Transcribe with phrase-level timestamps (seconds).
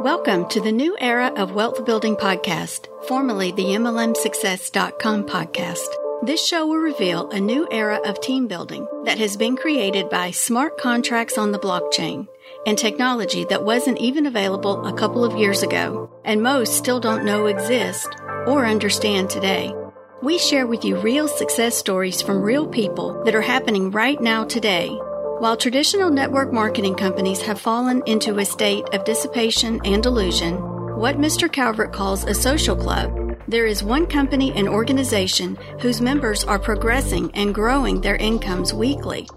[0.00, 5.88] Welcome to the new era of Wealth Building Podcast, formerly the MLMSuccess.com podcast.
[6.22, 10.30] This show will reveal a new era of team building that has been created by
[10.30, 12.28] smart contracts on the blockchain
[12.64, 17.24] and technology that wasn't even available a couple of years ago, and most still don't
[17.24, 18.08] know exist
[18.46, 19.74] or understand today.
[20.22, 24.44] We share with you real success stories from real people that are happening right now
[24.44, 24.96] today
[25.38, 30.56] while traditional network marketing companies have fallen into a state of dissipation and delusion,
[30.98, 31.50] what Mr.
[31.50, 37.30] Calvert calls a social club, there is one company and organization whose members are progressing
[37.34, 39.28] and growing their incomes weekly.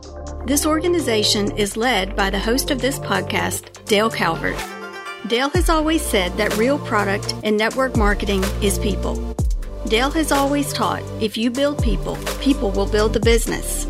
[0.47, 4.57] This organization is led by the host of this podcast, Dale Calvert.
[5.27, 9.35] Dale has always said that real product in network marketing is people.
[9.87, 13.85] Dale has always taught if you build people, people will build the business.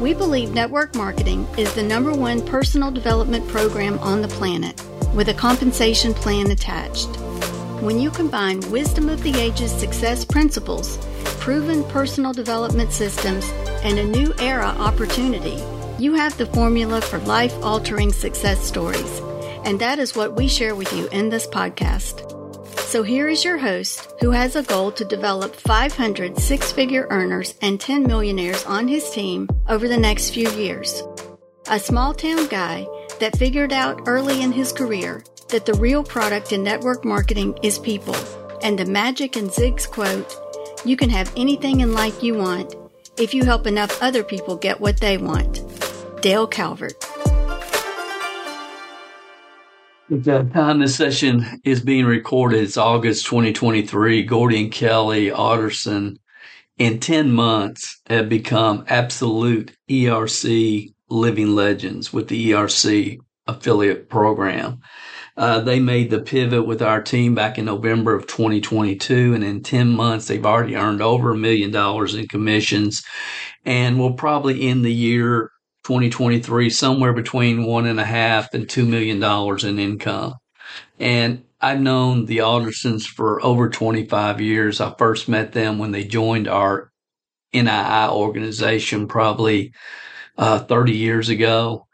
[0.00, 4.78] We believe network marketing is the number one personal development program on the planet
[5.14, 7.08] with a compensation plan attached.
[7.80, 10.98] When you combine wisdom of the ages success principles,
[11.40, 13.48] proven personal development systems,
[13.82, 15.62] and a new era opportunity,
[15.98, 19.20] you have the formula for life altering success stories.
[19.64, 22.35] And that is what we share with you in this podcast.
[22.86, 27.56] So here is your host who has a goal to develop 500 six figure earners
[27.60, 31.02] and 10 millionaires on his team over the next few years.
[31.68, 32.86] A small town guy
[33.18, 37.76] that figured out early in his career that the real product in network marketing is
[37.76, 38.14] people.
[38.62, 40.32] And the magic in Zig's quote,
[40.84, 42.76] you can have anything in life you want
[43.18, 45.60] if you help enough other people get what they want.
[46.22, 47.15] Dale Calvert.
[50.08, 54.22] The time this session is being recorded, it's August 2023.
[54.22, 56.20] Gordy and Kelly Alderson,
[56.78, 63.18] in 10 months, have become absolute ERC living legends with the ERC
[63.48, 64.78] affiliate program.
[65.36, 69.60] Uh, they made the pivot with our team back in November of 2022, and in
[69.60, 73.02] 10 months, they've already earned over a million dollars in commissions
[73.64, 75.50] and will probably end the year
[75.86, 80.34] 2023 somewhere between one and a half and two million dollars in income.
[80.98, 84.80] And I've known the Aldersons for over 25 years.
[84.80, 86.90] I first met them when they joined our
[87.54, 89.72] NII organization probably
[90.36, 91.86] uh, 30 years ago.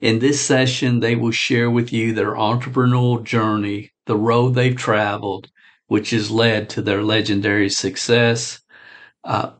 [0.00, 5.50] In this session, they will share with you their entrepreneurial journey, the road they've traveled,
[5.88, 8.62] which has led to their legendary success.
[9.22, 9.50] Uh,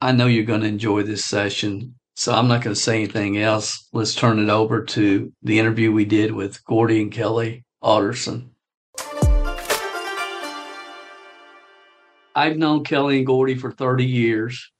[0.00, 1.94] I know you're going to enjoy this session.
[2.20, 3.88] So I'm not going to say anything else.
[3.94, 8.50] Let's turn it over to the interview we did with Gordy and Kelly Alderson.
[12.34, 14.70] I've known Kelly and Gordy for 30 years.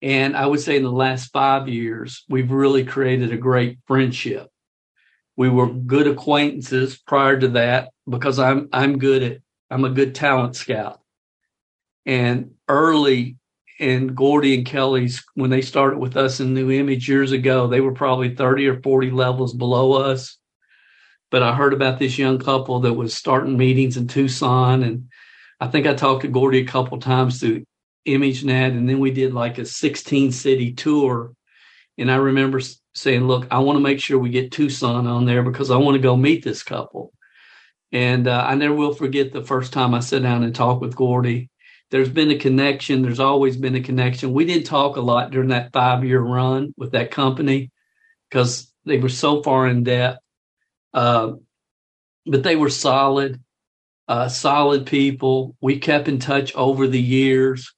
[0.00, 4.48] And I would say in the last five years, we've really created a great friendship.
[5.36, 9.38] We were good acquaintances prior to that because I'm I'm good at
[9.70, 11.02] I'm a good talent scout.
[12.06, 13.36] And early
[13.82, 17.80] and Gordy and Kelly's when they started with us in New Image years ago, they
[17.80, 20.38] were probably 30 or 40 levels below us.
[21.32, 24.84] But I heard about this young couple that was starting meetings in Tucson.
[24.84, 25.08] And
[25.58, 27.64] I think I talked to Gordy a couple times through
[28.06, 28.68] ImageNet.
[28.68, 31.32] And then we did like a 16 city tour.
[31.98, 32.60] And I remember
[32.94, 35.96] saying, look, I want to make sure we get Tucson on there because I want
[35.96, 37.12] to go meet this couple.
[37.90, 40.94] And uh, I never will forget the first time I sat down and talked with
[40.94, 41.50] Gordy
[41.92, 43.02] there's been a connection.
[43.02, 44.32] There's always been a connection.
[44.32, 47.70] We didn't talk a lot during that five year run with that company
[48.28, 50.18] because they were so far in debt.
[50.94, 51.32] Uh,
[52.24, 53.42] but they were solid,
[54.08, 55.54] uh, solid people.
[55.60, 57.74] We kept in touch over the years.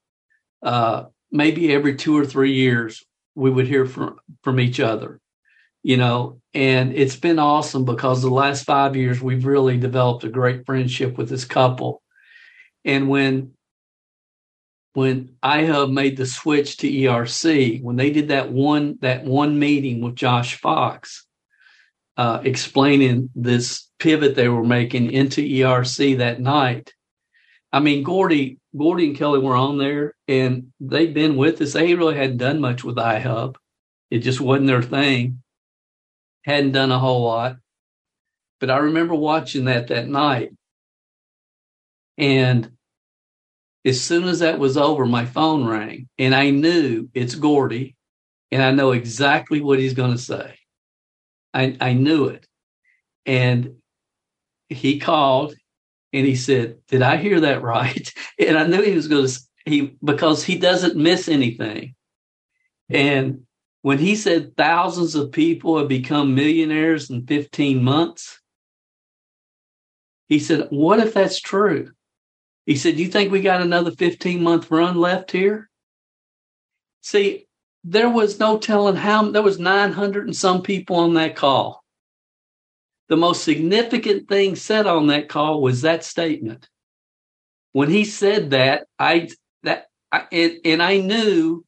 [0.62, 3.02] Uh, maybe every two or three years,
[3.34, 5.18] we would hear from, from each other,
[5.82, 10.28] you know, and it's been awesome because the last five years, we've really developed a
[10.28, 12.00] great friendship with this couple.
[12.84, 13.53] And when
[14.94, 20.00] when iHub made the switch to ERC, when they did that one that one meeting
[20.00, 21.26] with Josh Fox,
[22.16, 26.92] uh, explaining this pivot they were making into ERC that night.
[27.72, 31.72] I mean, Gordy, Gordy and Kelly were on there, and they've been with us.
[31.72, 33.56] They really hadn't done much with iHub;
[34.12, 35.42] it just wasn't their thing.
[36.44, 37.56] Hadn't done a whole lot,
[38.60, 40.52] but I remember watching that that night,
[42.16, 42.70] and
[43.84, 47.96] as soon as that was over, my phone rang and I knew it's Gordy
[48.50, 50.58] and I know exactly what he's going to say.
[51.52, 52.46] I, I knew it.
[53.26, 53.76] And
[54.68, 55.54] he called
[56.12, 58.12] and he said, Did I hear that right?
[58.38, 61.94] And I knew he was going to, he, because he doesn't miss anything.
[62.90, 63.46] And
[63.82, 68.40] when he said thousands of people have become millionaires in 15 months,
[70.28, 71.92] He said, What if that's true?
[72.66, 75.68] He said, You think we got another 15 month run left here?
[77.02, 77.46] See,
[77.82, 81.84] there was no telling how, there was 900 and some people on that call.
[83.08, 86.68] The most significant thing said on that call was that statement.
[87.72, 89.28] When he said that, I,
[89.64, 91.64] that, I, and, and I knew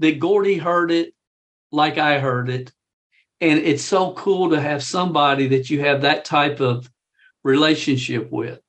[0.00, 1.14] that Gordy heard it
[1.70, 2.72] like I heard it.
[3.40, 6.90] And it's so cool to have somebody that you have that type of
[7.44, 8.60] relationship with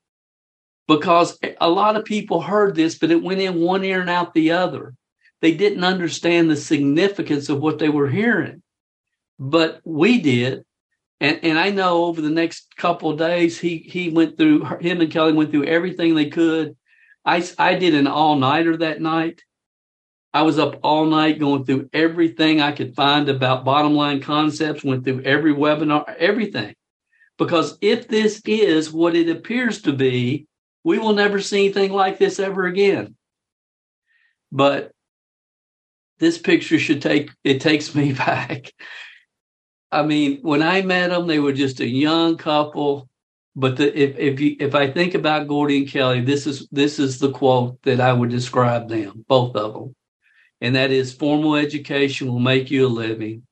[0.88, 4.34] because a lot of people heard this, but it went in one ear and out
[4.34, 4.94] the other.
[5.42, 8.62] They didn't understand the significance of what they were hearing,
[9.40, 10.64] but we did.
[11.20, 15.02] And, and I know over the next couple of days, he he went through him
[15.02, 16.76] and Kelly went through everything they could.
[17.24, 19.42] I I did an all nighter that night.
[20.34, 24.84] I was up all night going through everything I could find about bottom line concepts.
[24.84, 26.76] Went through every webinar, everything,
[27.38, 30.48] because if this is what it appears to be,
[30.86, 33.16] we will never see anything like this ever again.
[34.52, 34.92] But
[36.20, 38.72] this picture should take it takes me back.
[39.92, 43.10] I mean, when I met them, they were just a young couple.
[43.58, 47.00] But the, if if you, if I think about Gordy and Kelly, this is this
[47.00, 49.96] is the quote that I would describe them, both of them,
[50.62, 53.44] and that is: formal education will make you a living.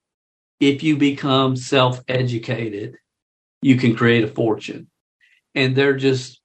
[0.59, 2.97] If you become self-educated,
[3.61, 4.87] you can create a fortune.
[5.55, 6.42] And they're just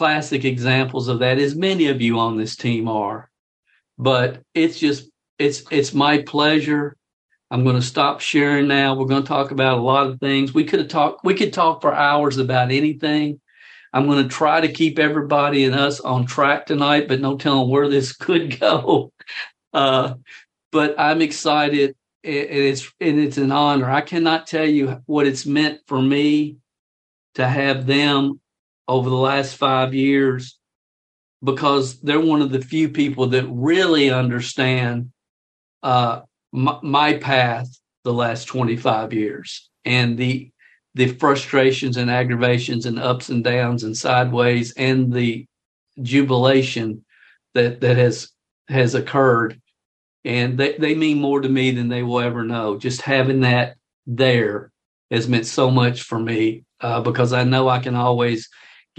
[0.00, 3.30] classic examples of that, as many of you on this team are.
[3.98, 6.96] But it's just it's it's my pleasure.
[7.50, 8.94] I'm going to stop sharing now.
[8.94, 10.54] We're going to talk about a lot of things.
[10.54, 11.22] We could have talked.
[11.22, 13.42] We could talk for hours about anything.
[13.92, 17.68] I'm going to try to keep everybody and us on track tonight, but no telling
[17.68, 19.12] where this could go.
[19.74, 20.14] Uh,
[20.72, 21.94] but I'm excited,
[22.24, 23.90] and it's and it's an honor.
[23.90, 26.56] I cannot tell you what it's meant for me
[27.34, 28.40] to have them
[28.90, 30.58] over the last five years
[31.44, 35.12] because they're one of the few people that really understand
[35.84, 36.20] uh,
[36.52, 37.68] my, my path
[38.02, 40.50] the last 25 years and the
[40.96, 45.46] the frustrations and aggravations and ups and downs and sideways and the
[46.02, 47.04] jubilation
[47.54, 48.30] that that has
[48.68, 49.60] has occurred.
[50.24, 52.76] And they, they mean more to me than they will ever know.
[52.76, 53.76] Just having that
[54.06, 54.72] there
[55.12, 58.48] has meant so much for me uh, because i know i can always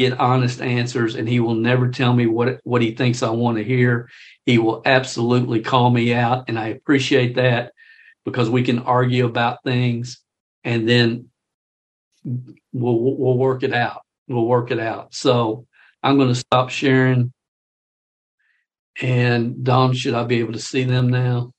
[0.09, 3.57] get honest answers and he will never tell me what what he thinks I want
[3.57, 4.09] to hear.
[4.45, 7.73] He will absolutely call me out and I appreciate that
[8.25, 10.21] because we can argue about things
[10.63, 11.29] and then
[12.23, 14.01] we'll we'll work it out.
[14.27, 15.13] We'll work it out.
[15.13, 15.67] So
[16.03, 17.31] I'm going to stop sharing.
[19.01, 21.51] And Don, should I be able to see them now?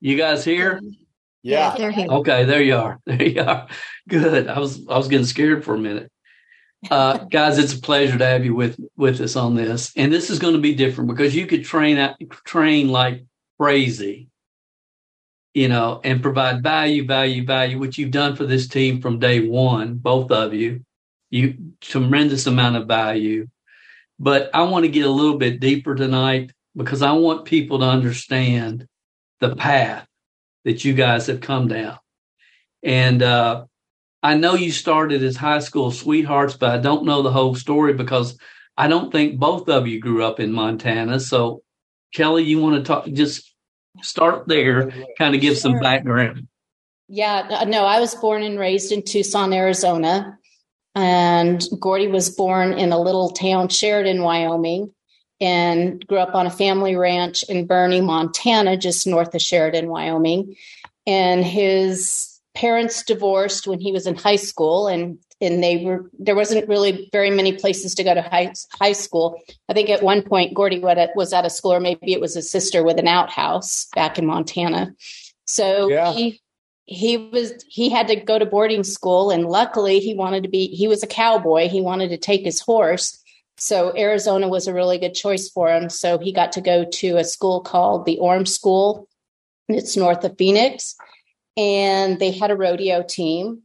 [0.00, 0.80] You guys here?
[1.42, 1.74] Yeah.
[1.76, 2.06] They're here.
[2.08, 3.00] Okay, there you are.
[3.06, 3.66] There you are.
[4.08, 4.48] Good.
[4.48, 6.10] I was I was getting scared for a minute.
[6.90, 9.92] Uh, guys, it's a pleasure to have you with with us on this.
[9.96, 13.24] And this is going to be different because you could train out train like
[13.58, 14.28] crazy,
[15.54, 19.46] you know, and provide value, value, value, which you've done for this team from day
[19.46, 20.84] one, both of you.
[21.30, 23.48] You tremendous amount of value.
[24.18, 27.86] But I want to get a little bit deeper tonight because I want people to
[27.86, 28.86] understand
[29.40, 30.06] the path
[30.64, 31.98] that you guys have come down.
[32.82, 33.66] And uh,
[34.22, 37.92] I know you started as high school sweethearts, but I don't know the whole story
[37.92, 38.38] because
[38.76, 41.20] I don't think both of you grew up in Montana.
[41.20, 41.62] So,
[42.14, 43.06] Kelly, you want to talk?
[43.06, 43.52] Just
[44.00, 45.60] start there, kind of give sure.
[45.60, 46.48] some background.
[47.08, 50.38] Yeah, no, I was born and raised in Tucson, Arizona.
[50.94, 54.92] And Gordy was born in a little town, Sheridan, Wyoming
[55.42, 60.56] and grew up on a family ranch in Birney, Montana, just north of Sheridan, Wyoming.
[61.04, 66.36] And his parents divorced when he was in high school, and and they were there
[66.36, 69.42] wasn't really very many places to go to high, high school.
[69.68, 72.42] I think at one point Gordy was at a school, or maybe it was a
[72.42, 74.94] sister with an outhouse back in Montana.
[75.44, 76.12] So yeah.
[76.12, 76.40] he
[76.84, 80.68] he was he had to go to boarding school, and luckily he wanted to be
[80.68, 81.68] he was a cowboy.
[81.68, 83.21] He wanted to take his horse
[83.62, 85.88] so Arizona was a really good choice for him.
[85.88, 89.08] So he got to go to a school called the Orme School.
[89.68, 90.96] It's north of Phoenix.
[91.56, 93.62] And they had a rodeo team.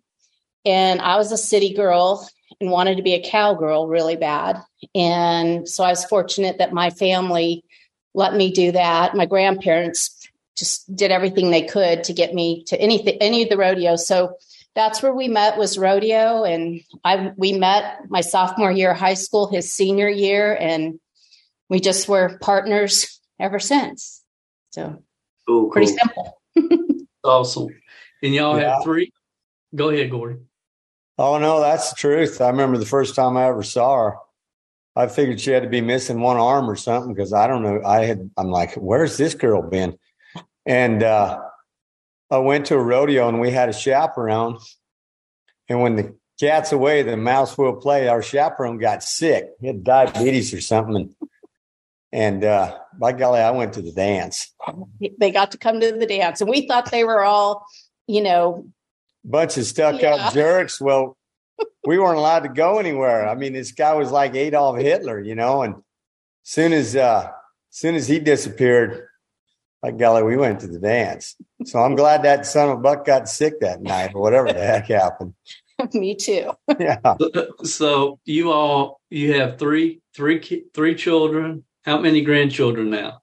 [0.63, 2.29] And I was a city girl
[2.61, 4.61] and wanted to be a cowgirl really bad.
[4.93, 7.65] And so I was fortunate that my family
[8.13, 9.15] let me do that.
[9.15, 13.57] My grandparents just did everything they could to get me to anything, any of the
[13.57, 14.05] rodeos.
[14.05, 14.35] So
[14.77, 19.13] that's where we met was rodeo and i we met my sophomore year of high
[19.13, 20.99] school his senior year and
[21.67, 24.23] we just were partners ever since
[24.69, 25.03] so
[25.45, 26.39] cool, pretty cool.
[26.55, 27.67] simple awesome
[28.23, 28.75] and y'all yeah.
[28.75, 29.11] have three
[29.75, 30.37] Go ahead, Gordy.
[31.17, 32.41] Oh no, that's the truth.
[32.41, 34.17] I remember the first time I ever saw her.
[34.95, 37.81] I figured she had to be missing one arm or something because I don't know.
[37.85, 39.97] I had I'm like, where's this girl been?
[40.65, 41.41] And uh,
[42.29, 44.57] I went to a rodeo and we had a chaperone.
[45.69, 48.07] And when the cat's away, the mouse will play.
[48.07, 49.49] Our chaperone got sick.
[49.59, 50.95] He had diabetes or something.
[50.95, 51.15] And,
[52.11, 54.53] and uh, by golly, I went to the dance.
[55.19, 57.65] They got to come to the dance, and we thought they were all,
[58.07, 58.65] you know,
[59.25, 60.15] bunch of stuck yeah.
[60.15, 60.79] up jerks.
[60.79, 61.17] Well,
[61.85, 63.27] we weren't allowed to go anywhere.
[63.27, 65.75] I mean, this guy was like Adolf Hitler, you know, and
[66.43, 67.31] soon as uh
[67.69, 69.06] soon as he disappeared,
[69.87, 71.35] like golly, we went to the dance.
[71.65, 74.59] So I'm glad that son of a buck got sick that night or whatever the
[74.59, 75.33] heck happened.
[75.93, 76.51] Me too.
[76.79, 77.15] yeah.
[77.63, 81.63] So you all you have three three three children.
[81.83, 83.21] How many grandchildren now?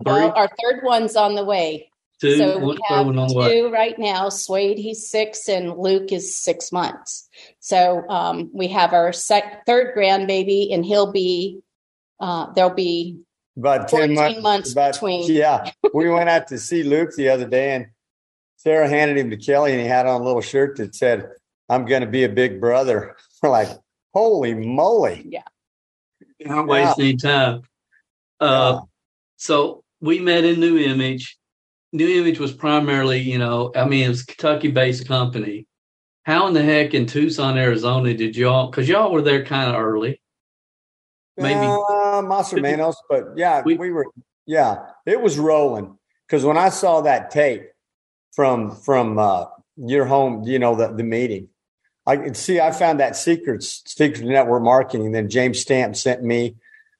[0.00, 1.88] Well, our third one's on the way.
[2.20, 4.28] Two, so we have two right now.
[4.28, 7.28] Swade, he's six, and Luke is six months.
[7.58, 11.62] So um, we have our sec- third grandbaby, and he'll be
[12.20, 13.22] uh, there'll be
[13.56, 15.24] about 10 months, months about, between.
[15.30, 15.70] Yeah.
[15.92, 17.86] we went out to see Luke the other day, and
[18.56, 21.28] Sarah handed him to Kelly, and he had on a little shirt that said,
[21.68, 23.16] I'm going to be a big brother.
[23.42, 23.68] We're like,
[24.14, 25.26] holy moly.
[25.28, 25.42] Yeah.
[26.40, 27.62] Not wasting time.
[28.40, 28.80] Uh, yeah.
[29.36, 31.38] So we met in New Image
[31.92, 35.66] New Image was primarily, you know, I mean, it was Kentucky based company.
[36.24, 39.80] How in the heck in Tucson, Arizona did y'all, because y'all were there kind of
[39.80, 40.21] early?
[41.36, 44.06] Maybe uh, Mas Menos, but yeah, we, we were,
[44.46, 45.96] yeah, it was rolling.
[46.26, 47.68] Because when I saw that tape
[48.32, 49.46] from from uh,
[49.76, 51.48] your home, you know, the, the meeting,
[52.06, 55.12] I could see I found that secret secret network marketing.
[55.12, 56.56] Then James Stamp sent me.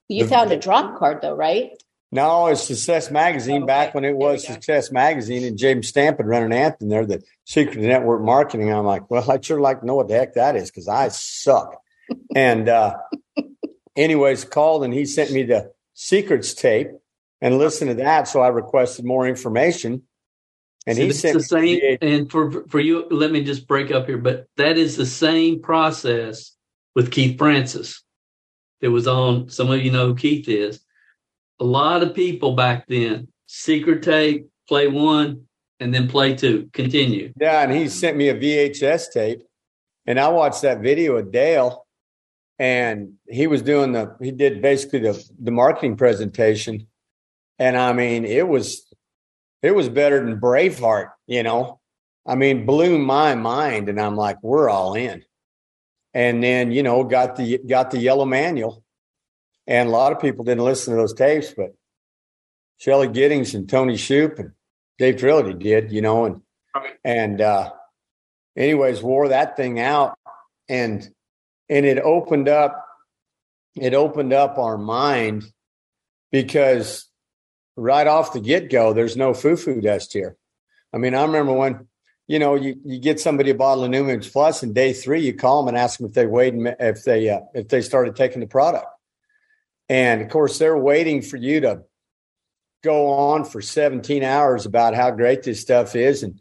[0.08, 1.70] You the, found a drop card though, right?
[2.14, 3.66] No, it's Success Magazine okay.
[3.66, 7.22] back when it was Success Magazine, and James Stamp had run an anthem there, the
[7.46, 8.70] Secret Network Marketing.
[8.70, 11.08] I'm like, well, I'd sure like to know what the heck that is because I
[11.08, 11.80] suck.
[12.36, 12.98] and uh,
[13.96, 16.88] anyways, called and he sent me the secrets tape
[17.40, 18.28] and listened to that.
[18.28, 20.02] So I requested more information.
[20.86, 21.98] And so he sent the same.
[22.00, 25.60] and for for you, let me just break up here, but that is the same
[25.60, 26.56] process
[26.96, 28.02] with Keith Francis.
[28.80, 29.48] That was on.
[29.48, 30.80] Some of you know who Keith is
[31.62, 33.28] a lot of people back then.
[33.46, 35.46] Secret tape, play one,
[35.78, 36.68] and then play two.
[36.72, 37.32] Continue.
[37.40, 39.42] Yeah, and he sent me a VHS tape,
[40.06, 41.81] and I watched that video of Dale,
[42.58, 46.86] and he was doing the he did basically the the marketing presentation,
[47.58, 48.86] and I mean it was
[49.62, 51.80] it was better than Braveheart, you know.
[52.24, 55.24] I mean, blew my mind, and I'm like, we're all in.
[56.14, 58.84] And then you know got the got the yellow manual.
[59.66, 61.74] And a lot of people didn't listen to those tapes, but
[62.78, 64.50] Shelley Giddings and Tony Shoup and
[64.98, 66.42] Dave Trilogy did, you know, and
[67.04, 67.70] and uh,
[68.56, 70.18] anyways, wore that thing out,
[70.68, 71.08] and
[71.72, 72.86] and it opened up,
[73.76, 75.44] it opened up our mind
[76.30, 77.08] because
[77.76, 80.36] right off the get go, there's no foo foo dust here.
[80.92, 81.88] I mean, I remember when
[82.28, 85.34] you know you, you get somebody a bottle of Image Plus, and day three you
[85.34, 88.40] call them and ask them if they weighed if they uh, if they started taking
[88.40, 88.86] the product.
[89.88, 91.82] And of course, they're waiting for you to
[92.84, 96.22] go on for 17 hours about how great this stuff is.
[96.22, 96.40] And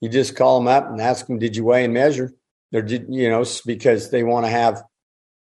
[0.00, 2.34] you just call them up and ask them, did you weigh and measure?
[2.72, 4.82] Did, you know, because they want to have,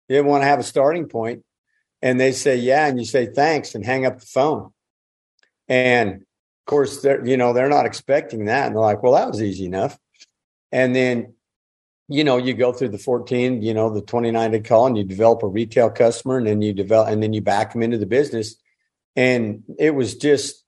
[0.08, 1.10] they want to have a starting.
[2.02, 2.86] And they say, yeah.
[2.86, 4.72] And you say, thanks and hang up the phone.
[5.68, 8.66] And of course, they're, you know, they're not expecting that.
[8.66, 9.98] And they're like, well, that was easy enough.
[10.70, 11.34] And then
[12.08, 15.04] you know, you go through the 14, you know, the 29 day call and you
[15.04, 18.06] develop a retail customer and then you develop and then you back them into the
[18.06, 18.56] business.
[19.16, 20.64] And it was just,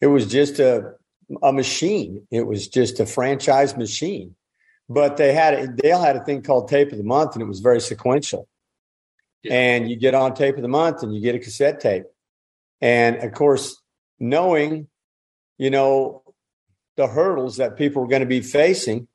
[0.00, 0.94] it was just a,
[1.42, 2.26] a machine.
[2.30, 4.36] It was just a franchise machine.
[4.88, 7.60] But they had, Dale had a thing called tape of the month and it was
[7.60, 8.48] very sequential.
[9.42, 9.54] Yeah.
[9.54, 12.04] And you get on tape of the month and you get a cassette tape.
[12.80, 13.80] And of course,
[14.18, 14.88] knowing,
[15.58, 16.22] you know,
[16.96, 19.08] the hurdles that people were going to be facing,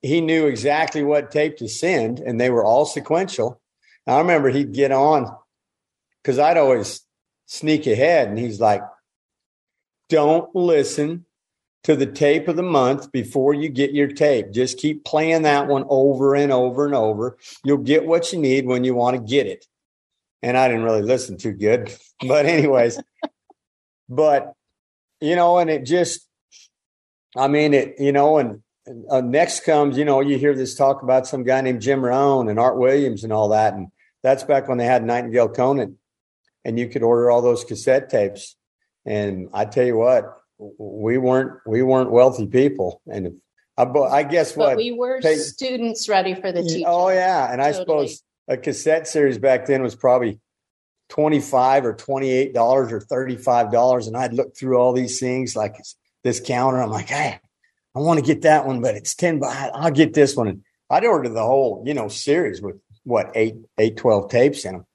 [0.00, 3.60] he knew exactly what tape to send, and they were all sequential.
[4.06, 5.32] I remember he'd get on
[6.20, 7.02] because I'd always
[7.46, 8.82] sneak ahead, and he's like,
[10.08, 11.24] "Don't listen
[11.84, 14.52] to the tape of the month before you get your tape.
[14.52, 17.36] Just keep playing that one over and over and over.
[17.64, 19.66] You'll get what you need when you want to get it."
[20.42, 21.94] And I didn't really listen too good,
[22.26, 23.00] but anyways,
[24.08, 24.54] but
[25.20, 26.26] you know, and it just,
[27.36, 28.60] I mean, it, you know, and
[29.08, 32.48] uh, next comes, you know, you hear this talk about some guy named Jim Rohn
[32.48, 33.74] and Art Williams and all that.
[33.74, 33.88] And
[34.24, 35.96] that's back when they had Nightingale Conant
[36.64, 38.56] and you could order all those cassette tapes.
[39.04, 40.41] And I tell you what,
[40.78, 43.00] we weren't, we weren't wealthy people.
[43.06, 43.32] And if,
[43.76, 46.84] I, I guess what but we were Take- students ready for the teacher.
[46.86, 50.40] Oh yeah, and I suppose a cassette series back then was probably
[51.08, 54.92] twenty five or twenty eight dollars or thirty five dollars, and I'd look through all
[54.92, 55.76] these things like
[56.22, 56.82] this counter.
[56.82, 57.40] I'm like, hey,
[57.94, 59.38] I want to get that one, but it's ten.
[59.38, 63.32] But I'll get this one, and I'd order the whole you know series with what
[63.34, 64.86] eight eight twelve tapes in them,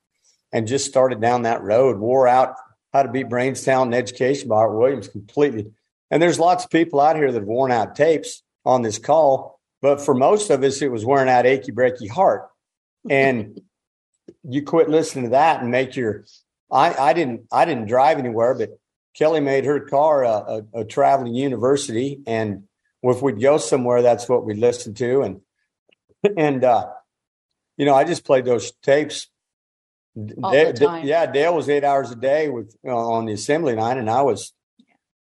[0.52, 1.98] and just started down that road.
[1.98, 2.56] Wore out
[2.98, 5.72] how to beat brains, talent, and education by Art Williams completely.
[6.10, 9.60] And there's lots of people out here that have worn out tapes on this call,
[9.82, 12.50] but for most of us, it was wearing out achy breaky heart.
[13.10, 13.62] And
[14.44, 16.26] you quit listening to that and make your.
[16.70, 18.78] I I didn't I didn't drive anywhere, but
[19.16, 20.30] Kelly made her car a,
[20.74, 22.64] a, a traveling university, and
[23.04, 25.42] if we'd go somewhere, that's what we listened to, and
[26.36, 26.88] and uh,
[27.78, 29.28] you know I just played those tapes.
[30.44, 33.76] All Da- the yeah, Dale was eight hours a day with uh, on the assembly
[33.76, 34.54] line, and I was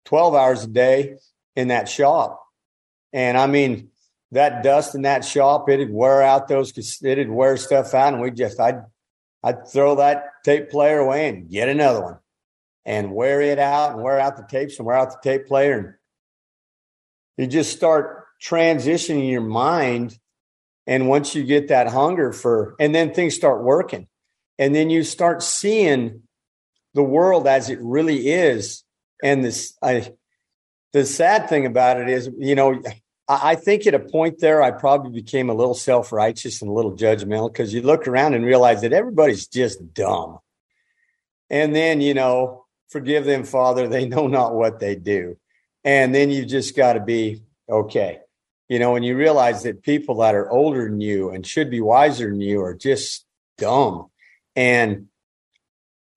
[0.06, 1.18] twelve hours a day
[1.56, 2.44] in that shop.
[3.14, 3.90] And I mean,
[4.32, 6.72] that dust in that shop, it'd wear out those,
[7.04, 8.14] it'd wear stuff out.
[8.14, 8.84] And we just, I'd,
[9.44, 12.20] I'd throw that tape player away and get another one
[12.86, 15.78] and wear it out and wear out the tapes and wear out the tape player.
[15.78, 15.94] And
[17.38, 20.18] you just start transitioning your mind.
[20.86, 24.08] And once you get that hunger for, and then things start working.
[24.60, 26.24] And then you start seeing
[26.94, 28.84] the world as it really is.
[29.24, 30.12] And this, I,
[30.92, 32.82] the sad thing about it is, you know,
[33.28, 36.70] I, I think at a point there, I probably became a little self righteous and
[36.70, 40.40] a little judgmental because you look around and realize that everybody's just dumb.
[41.50, 45.38] And then, you know, forgive them, Father, they know not what they do.
[45.86, 48.20] And then you just got to be okay.
[48.68, 51.82] You know, when you realize that people that are older than you and should be
[51.82, 53.26] wiser than you are just
[53.58, 54.10] dumb.
[54.56, 55.08] And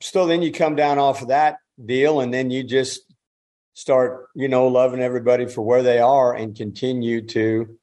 [0.00, 3.02] so then you come down off of that deal and then you just
[3.74, 7.78] start, you know, loving everybody for where they are and continue to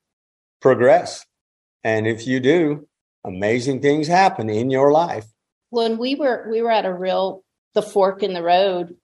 [0.62, 1.26] progress.
[1.84, 2.88] And if you do,
[3.26, 5.26] amazing things happen in your life.
[5.70, 8.96] when we were we were at a real the fork in the road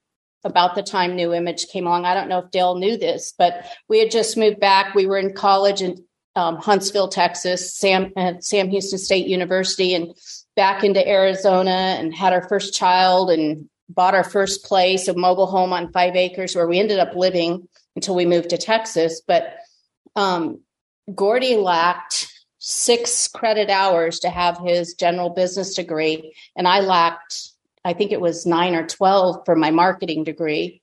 [0.44, 3.66] about the time new image came along i don't know if dale knew this but
[3.88, 6.04] we had just moved back we were in college in
[6.36, 10.14] um, huntsville texas sam at sam houston state university and
[10.56, 15.48] back into arizona and had our first child and bought our first place a mobile
[15.48, 19.22] home on five acres where we ended up living until we moved to texas.
[19.26, 19.58] But
[20.16, 20.62] um,
[21.14, 27.52] gordy lacked six credit hours to have his general business degree and i lacked
[27.84, 30.82] i think it was nine or 12 for my marketing degree.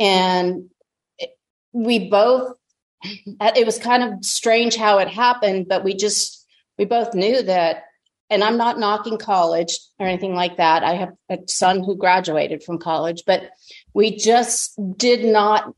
[0.00, 0.70] And
[1.72, 2.54] we both
[3.04, 6.46] it was kind of strange how it happened but we just
[6.78, 7.84] we both knew that
[8.32, 12.62] and i'm not knocking college or anything like that i have a son who graduated
[12.62, 13.50] from college but
[13.94, 15.72] we just did not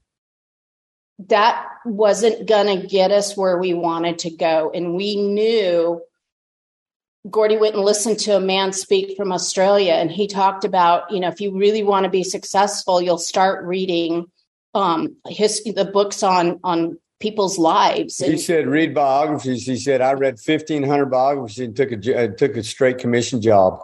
[1.18, 4.70] that wasn't going to get us where we wanted to go.
[4.74, 6.02] And we knew
[7.30, 11.20] Gordy went and listened to a man speak from Australia, and he talked about, you
[11.20, 14.26] know, if you really want to be successful, you'll start reading
[14.74, 18.18] um, his the books on on people's lives.
[18.18, 19.64] He said, read biographies.
[19.64, 23.80] He said, I read 1,500 biographies and took a, uh, took a straight commission job.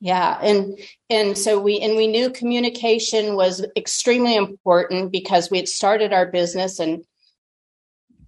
[0.00, 5.68] Yeah, and and so we and we knew communication was extremely important because we had
[5.68, 7.04] started our business and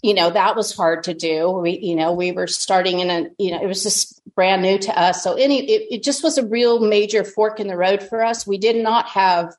[0.01, 1.51] you know that was hard to do.
[1.51, 4.79] We you know we were starting in a you know it was just brand new
[4.79, 5.23] to us.
[5.23, 8.47] So any it, it just was a real major fork in the road for us.
[8.47, 9.55] We did not have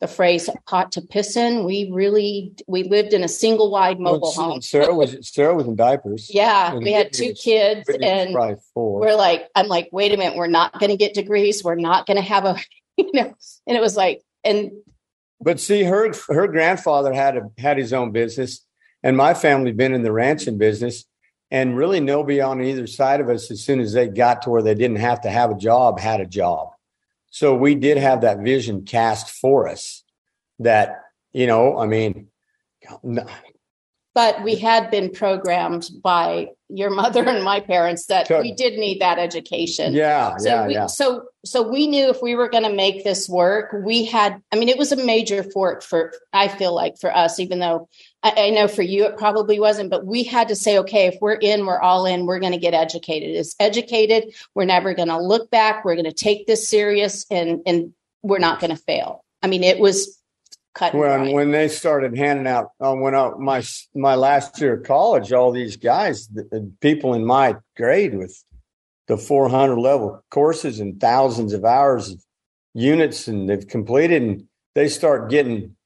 [0.00, 1.64] the phrase pot to piss in.
[1.64, 4.62] We really we lived in a single wide mobile Well, home.
[4.62, 6.32] Sarah was Sarah was in diapers.
[6.32, 8.34] Yeah, we had two was- kids and
[8.74, 12.06] we're like i'm like wait a minute we're not going to get degrees we're not
[12.06, 12.56] going to have a
[12.96, 13.34] you know
[13.66, 14.70] and it was like and
[15.40, 18.64] But see, her her grandfather had a, had his own business,
[19.02, 21.04] and my family been in the ranching business,
[21.50, 24.62] and really nobody on either side of us, as soon as they got to where
[24.62, 26.70] they didn't have to have a job, had a job.
[27.30, 30.04] So we did have that vision cast for us.
[30.58, 31.00] That
[31.32, 32.28] you know, I mean,
[34.14, 38.40] but we had been programmed by your mother and my parents that Sure.
[38.40, 40.86] we did need that education yeah, so yeah, we, yeah.
[40.86, 44.56] so so we knew if we were going to make this work we had i
[44.56, 47.88] mean it was a major fork for i feel like for us even though
[48.22, 51.16] I, I know for you it probably wasn't but we had to say okay if
[51.20, 55.08] we're in we're all in we're going to get educated as educated we're never going
[55.08, 57.92] to look back we're going to take this serious and and
[58.22, 60.19] we're not going to fail i mean it was
[60.74, 63.62] cut when when they started handing out uh, when I, my
[63.94, 68.44] my last year of college, all these guys, the, the people in my grade with
[69.08, 72.22] the 400 level courses and thousands of hours of
[72.74, 75.76] units, and they've completed, and they start getting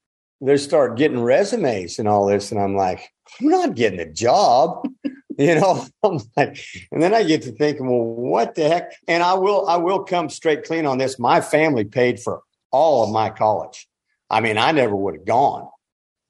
[0.40, 3.08] they start getting resumes and all this, and I'm like,
[3.40, 4.86] I'm not getting a job.
[5.38, 6.58] you know, I'm like,
[6.92, 8.92] and then I get to thinking, well, what the heck?
[9.08, 11.18] And I will, I will come straight clean on this.
[11.18, 13.88] My family paid for all of my college.
[14.34, 15.68] I mean, I never would have gone.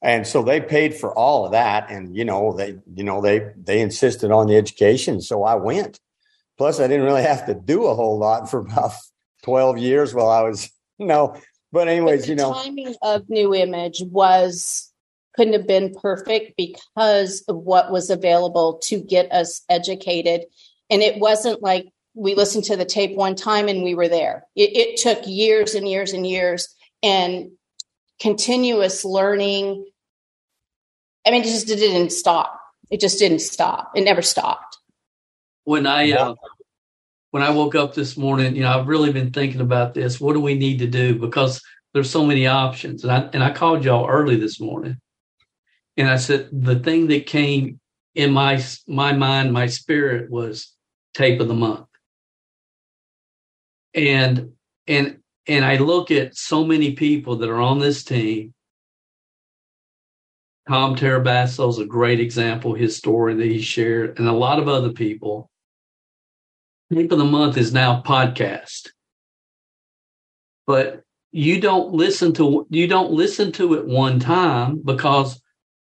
[0.03, 1.91] And so they paid for all of that.
[1.91, 5.23] And, you know, they, you know, they, they insisted on the education.
[5.23, 5.99] So I went.
[6.59, 8.93] Plus, I didn't really have to do a whole lot for about
[9.45, 11.35] 12 years while I was, you know,
[11.73, 14.93] but anyways, but you know, the timing of New Image was
[15.35, 20.43] couldn't have been perfect because of what was available to get us educated.
[20.91, 24.45] And it wasn't like we listened to the tape one time and we were there.
[24.55, 26.69] It, it took years and years and years
[27.03, 27.51] and
[28.21, 29.87] continuous learning.
[31.27, 32.61] I mean, it just it didn't stop.
[32.91, 33.93] It just didn't stop.
[33.95, 34.79] It never stopped.
[35.65, 36.35] When I uh,
[37.31, 40.21] when I woke up this morning, you know, I've really been thinking about this.
[40.21, 41.19] What do we need to do?
[41.19, 43.05] Because there's so many options.
[43.05, 44.99] And I and I called y'all early this morning.
[45.97, 47.81] And I said the thing that came
[48.15, 50.75] in my my mind, my spirit was
[51.15, 51.87] tape of the month.
[53.95, 54.53] And
[54.87, 58.55] and and I look at so many people that are on this team.
[60.69, 64.69] Tom Tarabasso is a great example, his story that he shared, and a lot of
[64.69, 65.51] other people
[66.93, 68.91] Tape of the month is now podcast.
[70.67, 71.03] But
[71.33, 75.41] you don't listen to you don't listen to it one time because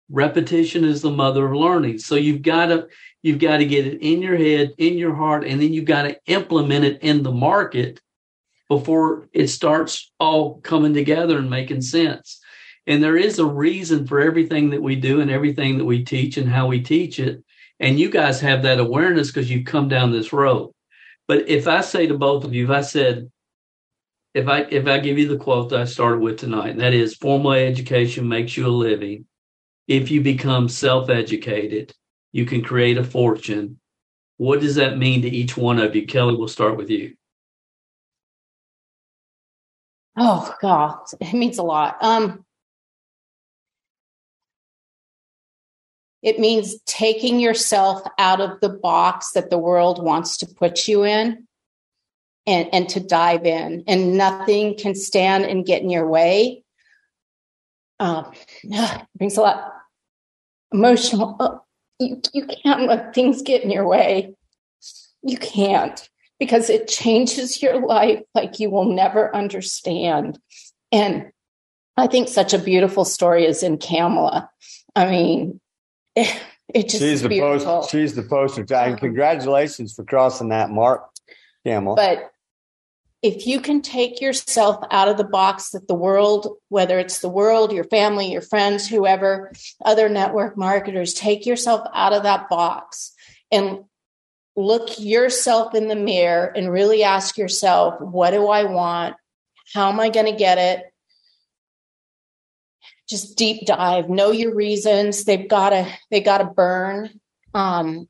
[0.09, 1.98] repetition is the mother of learning.
[1.98, 2.87] So you've got to
[3.22, 6.03] you've got to get it in your head, in your heart, and then you've got
[6.03, 8.01] to implement it in the market
[8.78, 12.40] before it starts all coming together and making sense.
[12.87, 16.37] And there is a reason for everything that we do and everything that we teach
[16.37, 17.44] and how we teach it.
[17.80, 20.72] And you guys have that awareness because you've come down this road.
[21.28, 23.30] But if I say to both of you, if I said,
[24.35, 26.94] if I if I give you the quote that I started with tonight, and that
[26.94, 29.26] is formal education makes you a living.
[29.87, 31.92] If you become self-educated,
[32.32, 33.78] you can create a fortune.
[34.38, 36.06] What does that mean to each one of you?
[36.06, 37.14] Kelly, we'll start with you.
[40.16, 41.96] Oh God, it means a lot.
[42.03, 42.44] Um,
[46.22, 51.05] It means taking yourself out of the box that the world wants to put you
[51.05, 51.48] in
[52.46, 56.64] and, and to dive in, and nothing can stand and get in your way.
[57.98, 59.72] Um, it brings a lot
[60.72, 61.37] emotional.
[61.40, 61.62] Oh,
[61.98, 64.35] you, you can't let things get in your way.
[65.22, 66.09] You can't
[66.42, 70.40] because it changes your life like you will never understand.
[70.90, 71.31] And
[71.96, 74.50] I think such a beautiful story is in Kamala.
[74.96, 75.61] I mean,
[76.16, 76.35] it,
[76.74, 78.90] just she's the post she's the poster child.
[78.90, 81.09] And congratulations for crossing that mark,
[81.64, 81.94] Camel.
[81.94, 82.33] But
[83.22, 87.28] if you can take yourself out of the box that the world, whether it's the
[87.28, 89.52] world, your family, your friends, whoever,
[89.85, 93.12] other network marketers, take yourself out of that box
[93.52, 93.85] and
[94.56, 99.16] look yourself in the mirror and really ask yourself, what do I want?
[99.74, 100.92] How am I going to get it?
[103.12, 104.08] just deep dive.
[104.08, 105.24] Know your reasons.
[105.24, 107.10] They've got to they got to burn.
[107.54, 108.08] Um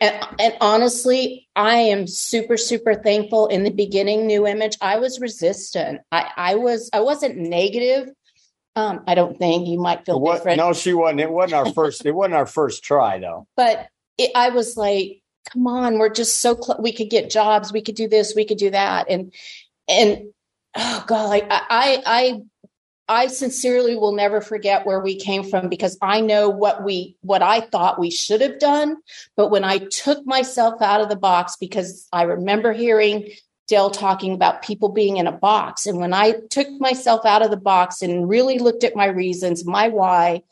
[0.00, 3.48] and, and honestly i am super super thankful.
[3.48, 6.00] In the beginning new image i was resistant.
[6.12, 8.08] I i was i wasn't negative.
[8.76, 10.58] Um i don't think you might feel what, different.
[10.58, 11.20] no she wasn't.
[11.20, 13.48] It wasn't our first it wasn't our first try though.
[13.56, 17.72] But it, i was like come on we're just so close we could get jobs
[17.72, 19.32] we could do this we could do that and
[19.88, 20.22] and
[20.76, 22.40] oh god like i i
[23.10, 27.42] I sincerely will never forget where we came from because I know what we what
[27.42, 28.98] I thought we should have done.
[29.34, 33.30] But when I took myself out of the box, because I remember hearing
[33.66, 35.86] Dale talking about people being in a box.
[35.86, 39.64] And when I took myself out of the box and really looked at my reasons,
[39.66, 40.42] my why,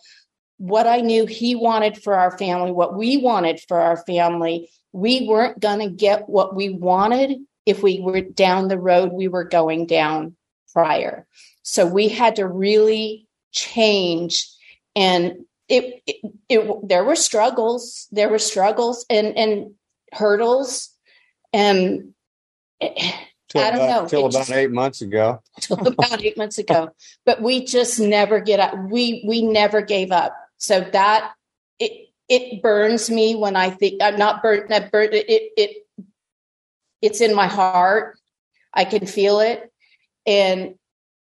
[0.58, 5.28] what I knew he wanted for our family, what we wanted for our family, we
[5.28, 9.44] weren't going to get what we wanted if we were down the road we were
[9.44, 10.34] going down
[10.72, 11.26] prior.
[11.62, 14.48] So we had to really change
[14.94, 19.74] and it, it, it, there were struggles there were struggles and and
[20.12, 20.90] hurdles
[21.52, 22.14] and
[22.80, 25.42] till I don't about, know till about just, eight months ago.
[25.60, 26.90] till about eight months ago.
[27.24, 30.34] But we just never get up we we never gave up.
[30.58, 31.32] So that
[32.28, 35.86] it burns me when I think I'm not burnt that burn it it
[37.02, 38.18] it's in my heart
[38.72, 39.72] I can feel it
[40.26, 40.74] and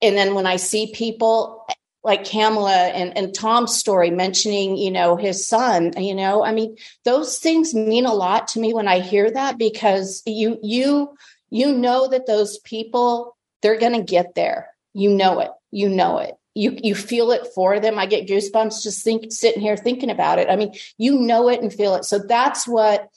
[0.01, 1.65] and then when I see people
[2.03, 6.75] like Kamala and, and Tom's story mentioning, you know, his son, you know, I mean,
[7.05, 11.15] those things mean a lot to me when I hear that because you you
[11.49, 14.69] you know that those people they're going to get there.
[14.93, 15.51] You know it.
[15.71, 16.35] You know it.
[16.55, 17.97] You you feel it for them.
[17.97, 20.49] I get goosebumps just think sitting here thinking about it.
[20.49, 22.05] I mean, you know it and feel it.
[22.05, 23.09] So that's what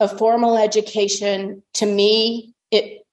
[0.00, 3.06] a formal education to me it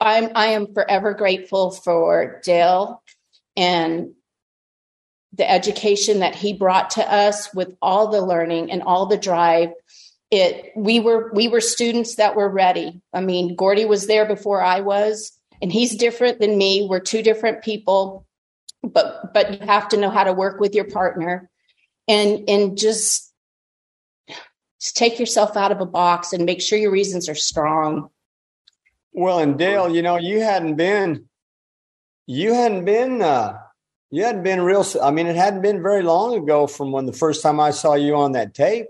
[0.00, 3.02] I'm I am forever grateful for Dale
[3.56, 4.12] and
[5.32, 9.70] the education that he brought to us with all the learning and all the drive
[10.30, 14.62] it we were we were students that were ready i mean gordy was there before
[14.62, 16.86] i was and he's different than me.
[16.88, 18.26] We're two different people.
[18.82, 21.50] But but you have to know how to work with your partner
[22.08, 23.30] and and just
[24.80, 28.08] just take yourself out of a box and make sure your reasons are strong.
[29.12, 31.28] Well and dale you know you hadn't been
[32.26, 33.58] you hadn't been uh
[34.10, 37.12] you hadn't been real i mean it hadn't been very long ago from when the
[37.12, 38.86] first time i saw you on that tape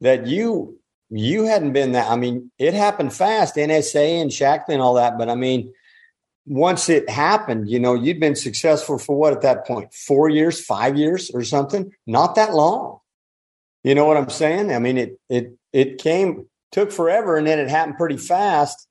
[0.00, 0.78] that you
[1.10, 5.18] you hadn't been that i mean it happened fast nsa and Shaklee and all that
[5.18, 5.72] but i mean
[6.46, 9.84] once it happened you know you'd been successful for what at that point?
[9.84, 12.98] point four years five years or something not that long
[13.84, 17.58] you know what i'm saying i mean it it it came took forever and then
[17.58, 18.88] it happened pretty fast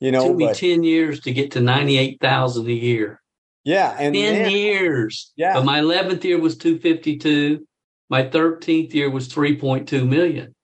[0.00, 3.20] you know it took me but, 10 years to get to 98000 a year
[3.64, 5.54] yeah and 10 then, years Yeah.
[5.54, 7.66] but my 11th year was 252
[8.08, 10.54] my 13th year was 3.2 million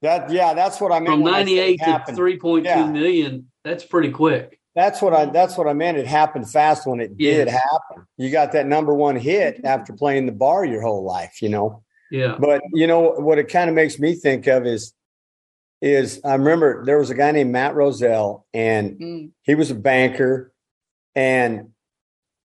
[0.00, 1.84] that yeah that's what i meant from I 98 to.
[1.84, 2.86] 3.2 Yeah.
[2.86, 3.50] million.
[3.62, 5.98] that's pretty quick That's what I that's what I meant.
[5.98, 8.06] It happened fast when it did happen.
[8.16, 11.82] You got that number one hit after playing the bar your whole life, you know.
[12.10, 14.94] yeah But you know what it kind of makes me think of is
[15.82, 19.30] is I remember there was a guy named Matt Roselle and Mm.
[19.42, 20.52] he was a banker
[21.14, 21.70] and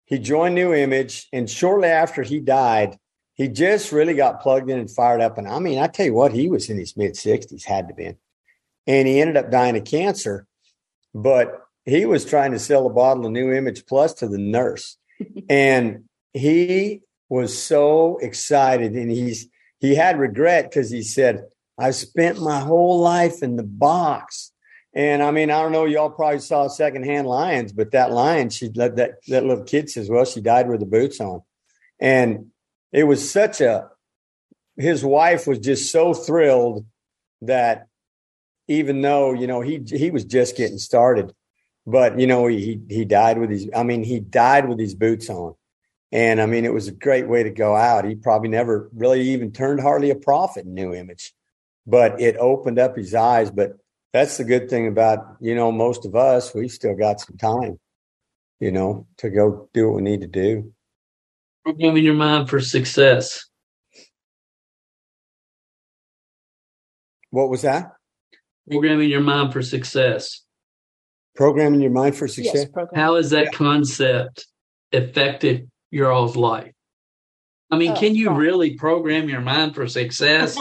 [0.06, 2.98] he joined New Image and shortly after he died,
[3.36, 5.38] he just really got plugged in and fired up.
[5.38, 7.94] And I mean, I tell you what, he was in his mid 60s, had to
[7.94, 8.16] be.
[8.88, 10.48] And he ended up dying of cancer,
[11.14, 14.98] but he was trying to sell a bottle of New Image Plus to the nurse.
[15.50, 19.48] and he was so excited and he's
[19.80, 21.46] he had regret because he said,
[21.78, 24.52] "I've spent my whole life in the box.
[24.94, 28.70] And I mean, I don't know, y'all probably saw secondhand lions, but that lion, she
[28.76, 31.42] let that that little kid says, Well, she died with the boots on.
[32.00, 32.48] And
[32.92, 33.90] it was such a
[34.76, 36.86] his wife was just so thrilled
[37.42, 37.88] that
[38.68, 41.32] even though, you know, he he was just getting started,
[41.88, 45.30] but you know, he he died with his I mean, he died with his boots
[45.30, 45.56] on.
[46.12, 48.06] And I mean, it was a great way to go out.
[48.06, 51.34] He probably never really even turned hardly a profit in New Image,
[51.86, 53.50] but it opened up his eyes.
[53.52, 53.78] But
[54.14, 57.80] that's the good thing about, you know, most of us, we still got some time,
[58.60, 60.74] you know, to go do what we need to do.
[61.64, 63.46] programming your mind for success
[67.32, 67.92] What was that?
[68.70, 70.42] programming your mind for success
[71.38, 72.68] Programming your mind for success?
[72.76, 74.46] yes how has that concept
[74.92, 76.74] affected your all's life
[77.72, 78.38] i mean Oh, can you God.
[78.38, 80.58] really program your mind for success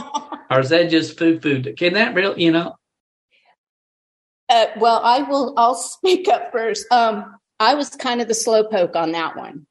[0.51, 2.77] or is that just foo foo can that really you know
[4.49, 5.55] Uh, well, I will.
[5.57, 6.87] I'll speak up first.
[6.93, 9.67] Um, I was kind of the slowpoke on that one.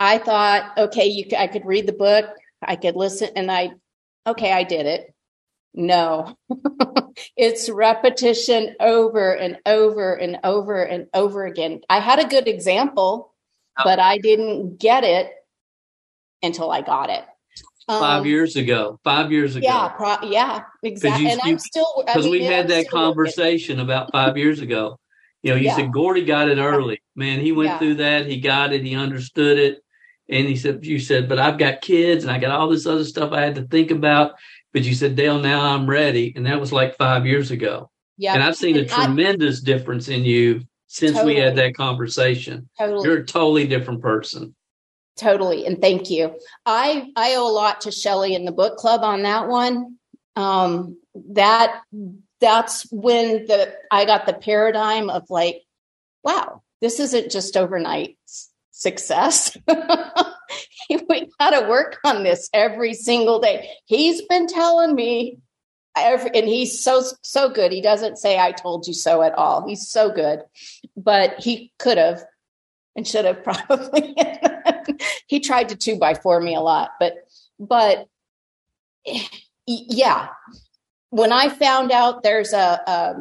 [0.00, 2.24] I thought, okay, you, c- I could read the book,
[2.62, 3.72] I could listen, and I,
[4.26, 5.12] okay, I did it.
[5.74, 6.36] No,
[7.36, 11.80] it's repetition over and over and over and over again.
[11.88, 13.34] I had a good example,
[13.84, 15.30] but I didn't get it
[16.42, 17.24] until I got it.
[17.86, 21.24] five Um, years ago five years ago Yeah, pro- yeah, exactly.
[21.24, 22.90] you- and I'm still I because mean, we had I'm that working.
[22.90, 24.98] conversation about five years ago.
[25.42, 25.76] You know, you Yeah.
[25.76, 27.00] said Gordy got it early.
[27.14, 27.78] Man, he went Yeah.
[27.78, 28.26] through that.
[28.26, 28.84] He got it.
[28.84, 29.82] He understood it.
[30.30, 33.04] And he said, you said, but I've got kids and I got all this other
[33.04, 34.32] stuff I had to think about.
[34.78, 36.32] But you said, Dale, now I'm ready.
[36.36, 37.90] And that was like five years ago.
[38.16, 41.74] Yeah, And I've seen a And I- tremendous difference in you since we had that
[41.74, 42.68] conversation.
[42.78, 43.08] totally.
[43.08, 44.54] You're a totally different person.
[45.16, 46.38] Totally, and thank you.
[46.64, 49.96] I I owe a lot to Shelley and the book club on that one.
[50.36, 50.96] Um,
[51.32, 51.82] that
[52.40, 55.62] that's when the I got the paradigm of like,
[56.22, 58.16] wow, this isn't just overnight
[58.70, 59.56] success.
[61.20, 63.70] we got to work on this every single day.
[63.86, 65.38] He's been telling me,
[65.96, 67.72] every, and he's so so good.
[67.72, 69.66] He doesn't say "I told you so" at all.
[69.66, 70.42] He's so good,
[70.96, 72.24] but he could have
[72.96, 74.14] and should have probably.
[75.26, 77.14] he tried to two by four me a lot, but
[77.58, 78.06] but
[79.66, 80.28] yeah,
[81.10, 83.14] when I found out there's a, a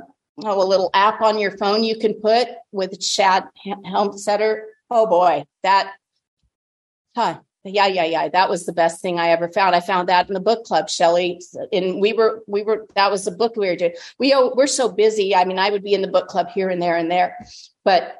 [0.43, 4.61] oh, a little app on your phone you can put with Shad Helmstetter.
[4.89, 5.93] Oh boy, that
[7.15, 7.39] huh.
[7.67, 8.29] Yeah, yeah, yeah.
[8.29, 9.75] That was the best thing I ever found.
[9.75, 11.41] I found that in the book club, Shelley.
[11.71, 13.93] And we were, we were, that was the book we were doing.
[14.19, 15.35] We, oh, we're so busy.
[15.35, 17.37] I mean, I would be in the book club here and there and there,
[17.83, 18.17] but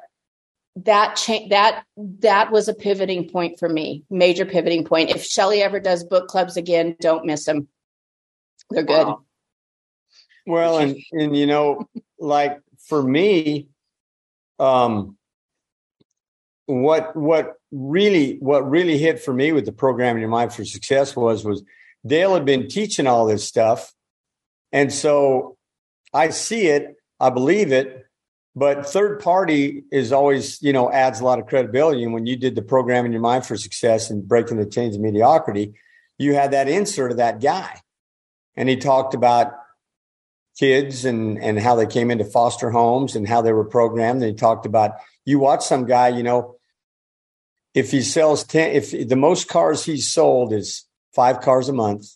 [0.84, 5.10] that change that that was a pivoting point for me, major pivoting point.
[5.10, 7.68] If Shelly ever does book clubs again, don't miss them.
[8.70, 9.06] They're good.
[9.06, 9.24] Wow.
[10.46, 13.68] Well, and and you know, like for me,
[14.58, 15.17] um,
[16.68, 21.16] what what really what really hit for me with the programming your mind for success
[21.16, 21.62] was was
[22.06, 23.94] Dale had been teaching all this stuff,
[24.70, 25.56] and so
[26.12, 28.04] I see it, I believe it,
[28.54, 32.04] but third party is always you know adds a lot of credibility.
[32.04, 34.94] And when you did the program in your mind for success and breaking the chains
[34.94, 35.72] of mediocrity,
[36.18, 37.80] you had that insert of that guy,
[38.56, 39.54] and he talked about
[40.58, 44.22] kids and and how they came into foster homes and how they were programmed.
[44.22, 46.57] And he talked about you watch some guy, you know,
[47.78, 52.06] if he sells 10 if the most cars he's sold is five cars a month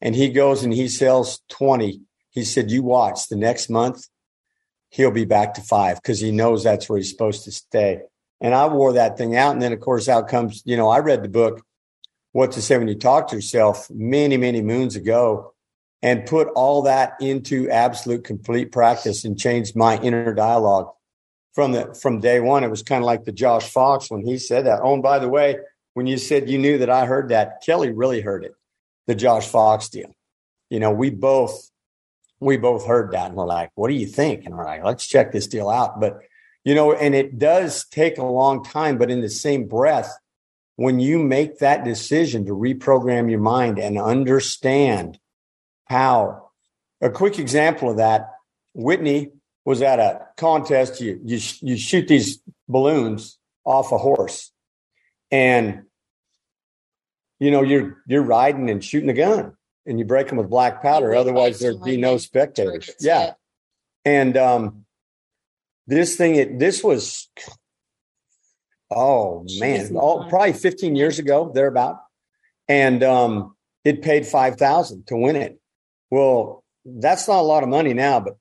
[0.00, 4.06] and he goes and he sells 20 he said you watch the next month
[4.88, 8.00] he'll be back to five because he knows that's where he's supposed to stay.
[8.40, 10.98] And i wore that thing out and then of course out comes you know i
[11.00, 11.62] read the book
[12.32, 15.52] what to say when you talk to yourself many many moons ago
[16.00, 20.88] and put all that into absolute complete practice and changed my inner dialogue
[21.56, 22.62] from the from day one.
[22.62, 24.80] It was kind of like the Josh Fox when he said that.
[24.82, 25.56] Oh, and by the way,
[25.94, 28.52] when you said you knew that I heard that, Kelly really heard it.
[29.06, 30.14] The Josh Fox deal.
[30.68, 31.70] You know, we both
[32.40, 34.44] we both heard that and we're like, what do you think?
[34.44, 35.98] And we're like, let's check this deal out.
[35.98, 36.20] But
[36.62, 40.14] you know, and it does take a long time, but in the same breath,
[40.74, 45.18] when you make that decision to reprogram your mind and understand
[45.86, 46.50] how
[47.00, 48.34] a quick example of that,
[48.74, 49.30] Whitney
[49.66, 51.00] was at a contest.
[51.02, 54.52] You you you shoot these balloons off a horse,
[55.30, 55.82] and
[57.38, 60.80] you know you're you're riding and shooting a gun, and you break them with black
[60.80, 61.14] powder.
[61.14, 62.90] Otherwise, there'd be no spectators.
[63.00, 63.32] Yeah,
[64.04, 64.86] and um,
[65.86, 67.28] this thing it this was
[68.90, 71.98] oh man, oh, probably 15 years ago thereabout,
[72.68, 75.58] and um, it paid five thousand to win it.
[76.08, 78.38] Well, that's not a lot of money now, but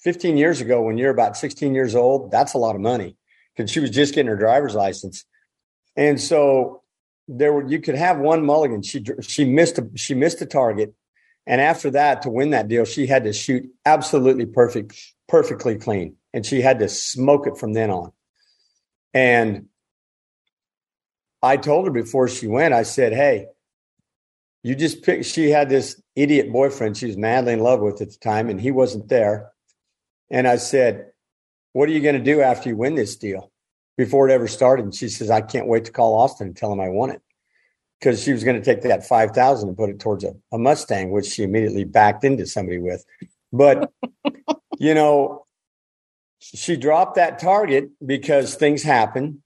[0.00, 3.16] 15 years ago, when you're about 16 years old, that's a lot of money
[3.56, 5.24] because she was just getting her driver's license.
[5.96, 6.82] And so
[7.26, 8.82] there were, you could have one mulligan.
[8.82, 10.94] She, she missed a, she missed a target.
[11.46, 14.94] And after that, to win that deal, she had to shoot absolutely perfect,
[15.28, 16.16] perfectly clean.
[16.32, 18.12] And she had to smoke it from then on.
[19.14, 19.66] And
[21.42, 23.46] I told her before she went, I said, Hey,
[24.62, 25.24] you just pick.
[25.24, 28.60] She had this idiot boyfriend she was madly in love with at the time, and
[28.60, 29.52] he wasn't there.
[30.30, 31.06] And I said,
[31.72, 33.50] What are you going to do after you win this deal?
[33.96, 34.84] Before it ever started.
[34.84, 37.20] And she says, I can't wait to call Austin and tell him I won it.
[37.98, 41.10] Because she was going to take that 5000 and put it towards a, a Mustang,
[41.10, 43.04] which she immediately backed into somebody with.
[43.52, 43.90] But,
[44.78, 45.46] you know,
[46.38, 49.42] she dropped that target because things happen,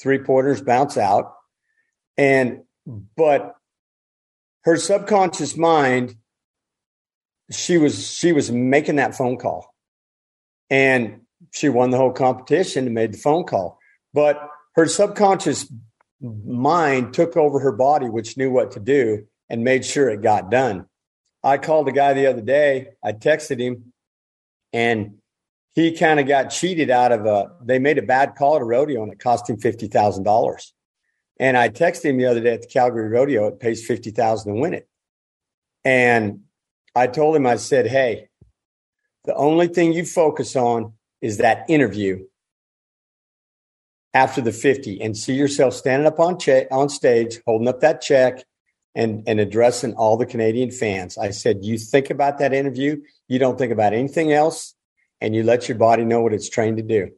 [0.00, 1.34] three pointers bounce out.
[2.16, 2.62] And,
[3.16, 3.54] but
[4.64, 6.16] her subconscious mind,
[7.52, 9.71] she was, she was making that phone call
[10.72, 13.78] and she won the whole competition and made the phone call.
[14.14, 14.40] But
[14.74, 15.70] her subconscious
[16.22, 20.50] mind took over her body, which knew what to do and made sure it got
[20.50, 20.86] done.
[21.44, 22.94] I called a guy the other day.
[23.04, 23.92] I texted him
[24.72, 25.18] and
[25.74, 28.64] he kind of got cheated out of a, they made a bad call at a
[28.64, 30.72] rodeo and it cost him $50,000.
[31.38, 33.46] And I texted him the other day at the Calgary rodeo.
[33.48, 34.88] It pays 50,000 to win it.
[35.84, 36.44] And
[36.94, 38.28] I told him, I said, Hey,
[39.24, 42.24] the only thing you focus on is that interview
[44.14, 48.00] after the 50 and see yourself standing up on check on stage holding up that
[48.00, 48.44] check
[48.94, 51.16] and and addressing all the Canadian fans.
[51.16, 54.74] I said you think about that interview, you don't think about anything else
[55.20, 57.10] and you let your body know what it's trained to do.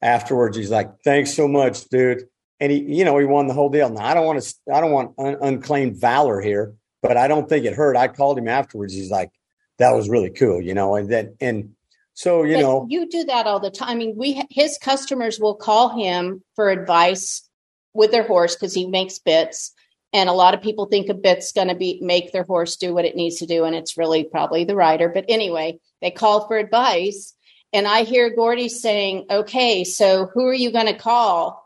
[0.00, 2.24] Afterwards he's like, "Thanks so much, dude."
[2.60, 3.90] And he you know, he won the whole deal.
[3.90, 7.48] Now I don't want to I don't want un- unclaimed valor here, but I don't
[7.48, 7.96] think it hurt.
[7.96, 8.94] I called him afterwards.
[8.94, 9.30] He's like,
[9.78, 11.74] that was really cool, you know, and then, and
[12.14, 13.88] so, you but know, you do that all the time.
[13.88, 17.48] I mean, we, his customers will call him for advice
[17.94, 19.72] with their horse because he makes bits.
[20.12, 22.92] And a lot of people think a bit's going to be make their horse do
[22.92, 23.64] what it needs to do.
[23.64, 25.08] And it's really probably the rider.
[25.08, 27.34] But anyway, they call for advice.
[27.72, 31.64] And I hear Gordy saying, okay, so who are you going to call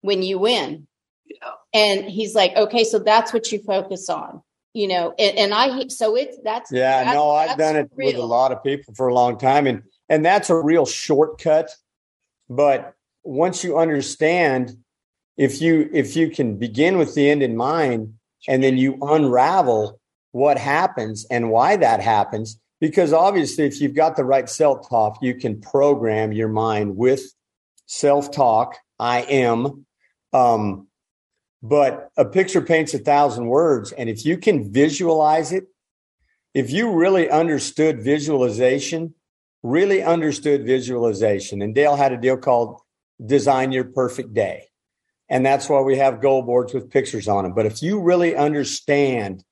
[0.00, 0.86] when you win?
[1.26, 1.50] Yeah.
[1.74, 4.42] And he's like, okay, so that's what you focus on
[4.72, 8.08] you know and, and i so it's that's yeah that's, no i've done it real.
[8.08, 11.70] with a lot of people for a long time and and that's a real shortcut
[12.48, 12.94] but
[13.24, 14.76] once you understand
[15.36, 18.14] if you if you can begin with the end in mind
[18.48, 20.00] and then you unravel
[20.32, 25.18] what happens and why that happens because obviously if you've got the right self talk
[25.20, 27.22] you can program your mind with
[27.92, 28.76] self talk.
[28.98, 29.86] I am.
[30.32, 30.88] Um,
[31.62, 33.92] but a picture paints a thousand words.
[33.92, 35.68] And if you can visualize it,
[36.54, 39.14] if you really understood visualization,
[39.62, 42.80] really understood visualization, and Dale had a deal called
[43.24, 44.68] Design Your Perfect Day.
[45.28, 47.54] And that's why we have goal boards with pictures on them.
[47.54, 49.44] But if you really understand,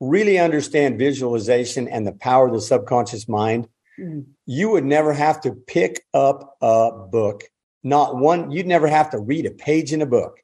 [0.00, 4.20] really understand visualization and the power of the subconscious mind, mm-hmm.
[4.46, 7.44] you would never have to pick up a book.
[7.82, 10.38] Not one, you'd never have to read a page in a book.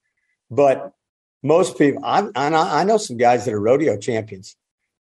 [0.51, 0.93] But
[1.45, 4.57] most people, I, I know some guys that are rodeo champions,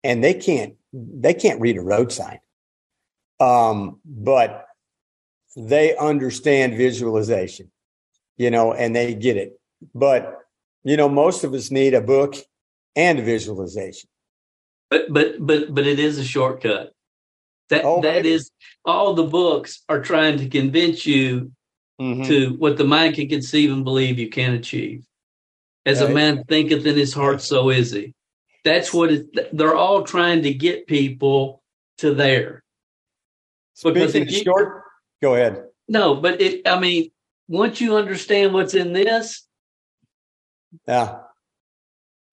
[0.04, 2.40] and they can't they can't read a road sign,
[3.40, 4.66] um, but
[5.56, 7.72] they understand visualization,
[8.38, 9.60] you know, and they get it.
[9.94, 10.40] But
[10.84, 12.36] you know, most of us need a book
[12.96, 14.10] and a visualization.
[14.90, 16.92] But but but but it is a shortcut.
[17.70, 18.50] That oh, that is
[18.84, 21.52] all the books are trying to convince you
[22.02, 22.24] mm-hmm.
[22.24, 25.06] to what the mind can conceive and believe you can achieve.
[25.86, 28.14] As a man thinketh in his heart, so is he.
[28.64, 31.64] That's what it, they're all trying to get people
[31.98, 32.64] to there.
[33.84, 34.84] Because Speaking you, short,
[35.22, 35.64] go ahead.
[35.88, 37.10] No, but it, I mean,
[37.48, 39.48] once you understand what's in this,
[40.88, 41.18] yeah,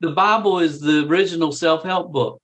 [0.01, 2.41] the Bible is the original self help book.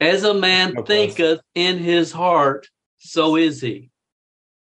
[0.00, 3.90] As a man no thinketh in his heart, so is he.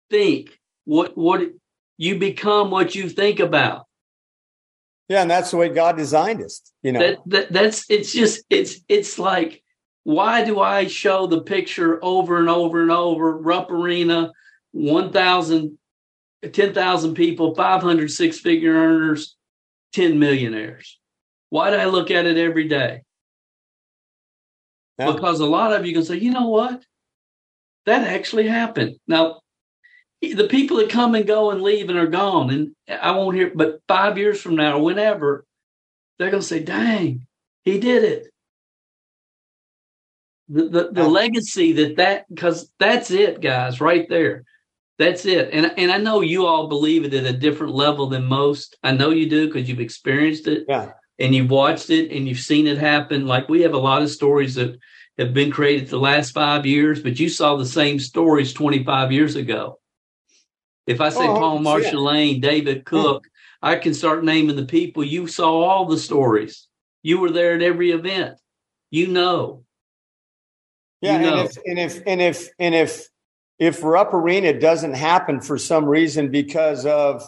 [0.10, 1.42] Think what what
[1.98, 3.86] you become what you think about.
[5.10, 6.62] Yeah, and that's the way God designed us.
[6.84, 9.64] You know, that, that, that's it's just it's it's like
[10.04, 13.38] why do I show the picture over and over and over?
[13.38, 14.32] Rupp Arena,
[14.72, 15.78] 1,000,
[16.52, 19.36] 10,000 people, 500 six figure earners,
[19.94, 21.00] 10 millionaires.
[21.50, 23.02] Why do I look at it every day?
[24.98, 25.12] Yeah.
[25.12, 26.84] Because a lot of you can say, you know what?
[27.86, 28.96] That actually happened.
[29.08, 29.42] Now,
[30.22, 33.52] the people that come and go and leave and are gone, and I won't hear,
[33.54, 35.46] but five years from now or whenever,
[36.18, 37.26] they're going to say, dang,
[37.64, 38.28] he did it.
[40.50, 44.44] The, the, the legacy that that, because that's it, guys, right there.
[44.98, 45.50] That's it.
[45.54, 48.76] And, and I know you all believe it at a different level than most.
[48.84, 50.66] I know you do because you've experienced it.
[50.68, 50.92] Yeah.
[51.20, 53.26] And you've watched it and you've seen it happen.
[53.26, 54.78] Like we have a lot of stories that
[55.18, 59.36] have been created the last five years, but you saw the same stories 25 years
[59.36, 59.79] ago
[60.90, 63.28] if I say oh, Paul Marshall Lane, David Cook,
[63.62, 65.04] I can start naming the people.
[65.04, 66.68] You saw all the stories.
[67.04, 68.40] You were there at every event.
[68.90, 69.66] You know.
[71.00, 71.38] Yeah, you know.
[71.38, 73.08] and if and if and if and if
[73.60, 77.24] if Rupp Arena doesn't happen for some reason because of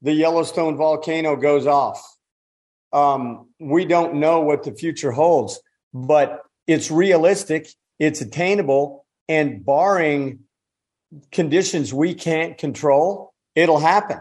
[0.00, 2.00] the Yellowstone volcano goes off,
[2.92, 5.60] um, we don't know what the future holds.
[5.92, 7.66] But it's realistic,
[7.98, 10.44] it's attainable, and barring
[11.30, 14.18] conditions we can't control, it'll happen.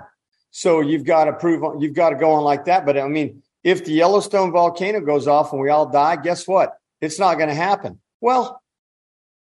[0.52, 2.86] So you've got to prove you've got to go on like that.
[2.86, 6.74] But I mean, if the Yellowstone volcano goes off and we all die, guess what?
[7.00, 8.00] It's not going to happen.
[8.20, 8.62] Well,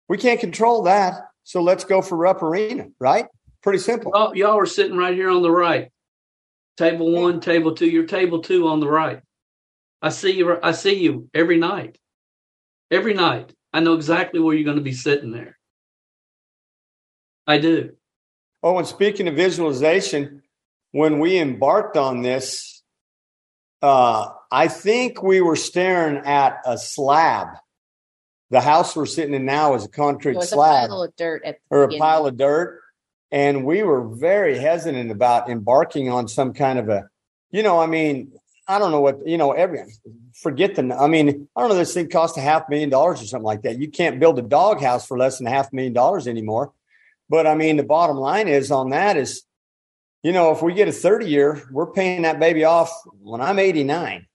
[0.08, 1.28] we can't control that.
[1.44, 3.26] So let's go for Rupp Arena, right?
[3.62, 4.12] Pretty simple.
[4.34, 5.90] Y'all are sitting right here on the right.
[6.76, 7.88] Table one, table two.
[7.88, 9.20] You're table two on the right.
[10.00, 10.58] I see you.
[10.62, 11.98] I see you every night.
[12.90, 13.52] Every night.
[13.72, 15.57] I know exactly where you're going to be sitting there.
[17.48, 17.94] I do.
[18.62, 20.42] Oh, and speaking of visualization,
[20.92, 22.82] when we embarked on this,
[23.80, 27.48] uh, I think we were staring at a slab.
[28.50, 31.84] The house we're sitting in now is a concrete slab, a pile of dirt, or
[31.84, 32.80] a pile of dirt,
[33.30, 37.08] and we were very hesitant about embarking on some kind of a,
[37.50, 38.32] you know, I mean,
[38.66, 39.52] I don't know what you know.
[39.52, 39.80] Every
[40.34, 40.94] forget the.
[40.94, 41.76] I mean, I don't know.
[41.76, 43.78] This thing cost a half million dollars or something like that.
[43.78, 46.72] You can't build a dog house for less than a half million dollars anymore.
[47.28, 49.42] But I mean, the bottom line is on that is,
[50.22, 53.58] you know, if we get a 30 year, we're paying that baby off when I'm
[53.58, 54.26] 89.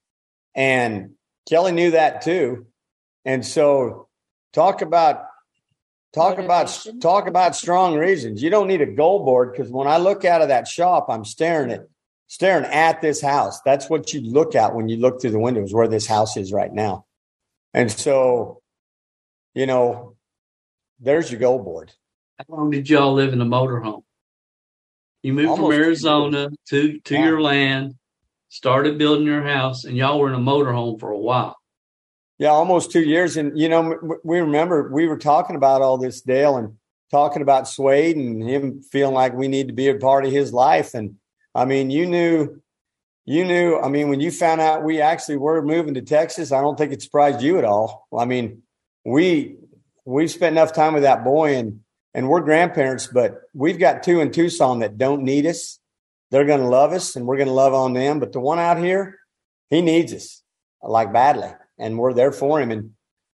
[0.56, 1.12] And
[1.50, 2.68] Kelly knew that too.
[3.26, 4.08] And so
[4.54, 5.26] talk about
[6.14, 8.42] talk about talk about strong reasons.
[8.42, 11.26] You don't need a goal board because when I look out of that shop, I'm
[11.26, 11.88] staring at
[12.28, 13.60] staring at this house.
[13.62, 16.54] That's what you look at when you look through the windows where this house is
[16.54, 17.06] right now.
[17.74, 18.62] And so,
[19.54, 20.16] you know,
[21.00, 21.92] there's your goal board.
[22.50, 24.04] How long did y'all live in a motorhome?
[25.22, 27.96] You moved Almost from Arizona to to your land,
[28.50, 31.58] started building your house, and y'all were in a motorhome for a while.
[32.40, 33.38] Yeah, almost two years.
[33.38, 36.76] And you know, we remember we were talking about all this, Dale, and
[37.12, 40.52] talking about Swade and him feeling like we need to be a part of his
[40.52, 40.94] life.
[40.94, 41.16] And
[41.56, 42.62] I mean, you knew,
[43.24, 43.80] you knew.
[43.80, 46.92] I mean, when you found out we actually were moving to Texas, I don't think
[46.92, 48.08] it surprised you at all.
[48.18, 48.64] I mean,
[49.06, 49.56] we
[50.04, 51.80] we spent enough time with that boy and
[52.14, 55.80] and we're grandparents, but we've got two in Tucson that don't need us.
[56.32, 58.20] They're going to love us and we're going to love on them.
[58.20, 59.20] But the one out here,
[59.70, 60.44] he needs us
[60.82, 61.50] like badly,
[61.80, 62.72] and we're there for him.
[62.72, 62.92] And,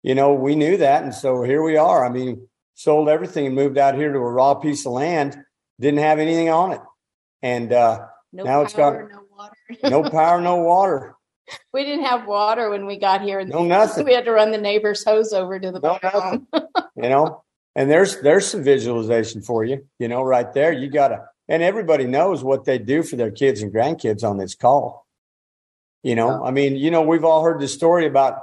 [0.03, 1.03] you know, we knew that.
[1.03, 2.05] And so here we are.
[2.05, 5.37] I mean, sold everything and moved out here to a raw piece of land,
[5.79, 6.81] didn't have anything on it.
[7.41, 9.55] And uh, no now it's got no water.
[9.83, 11.15] no power, no water.
[11.73, 13.43] We didn't have water when we got here.
[13.45, 14.05] No nothing.
[14.05, 16.47] We had to run the neighbor's hose over to the no nothing.
[16.95, 17.43] you know,
[17.75, 19.85] and there's there's some visualization for you.
[19.99, 21.25] You know, right there, you gotta.
[21.47, 25.05] And everybody knows what they do for their kids and grandkids on this call.
[26.01, 28.39] You know, I mean, you know, we've all heard the story about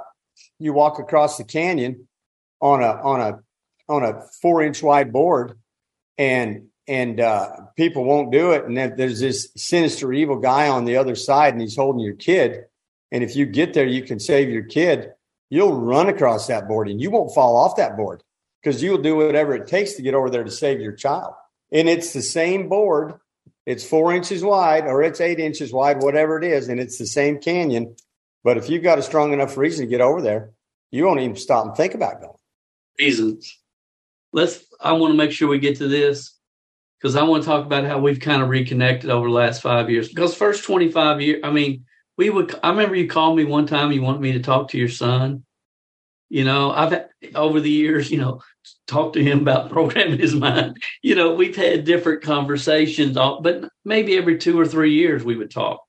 [0.59, 2.07] you walk across the canyon
[2.61, 3.39] on a on a
[3.89, 5.57] on a four inch wide board
[6.17, 10.85] and and uh, people won't do it and then there's this sinister evil guy on
[10.85, 12.65] the other side and he's holding your kid
[13.11, 15.11] and if you get there you can save your kid
[15.49, 18.23] you'll run across that board and you won't fall off that board
[18.63, 21.33] because you'll do whatever it takes to get over there to save your child.
[21.71, 23.15] And it's the same board.
[23.65, 27.05] It's four inches wide or it's eight inches wide whatever it is and it's the
[27.05, 27.95] same canyon.
[28.43, 30.51] But if you've got a strong enough reason to get over there
[30.93, 32.33] you won't even stop and think about going.
[32.99, 33.59] Reasons.
[34.31, 36.37] Let's i want to make sure we get to this
[36.99, 39.89] because i want to talk about how we've kind of reconnected over the last five
[39.89, 40.07] years.
[40.07, 41.85] Because first 25 years i mean
[42.15, 44.77] we would i remember you called me one time you wanted me to talk to
[44.77, 45.43] your son
[46.33, 47.05] you know i've
[47.35, 48.41] over the years you know
[48.87, 54.17] talked to him about programming his mind you know we've had different conversations but maybe
[54.17, 55.81] every two or three years we would talk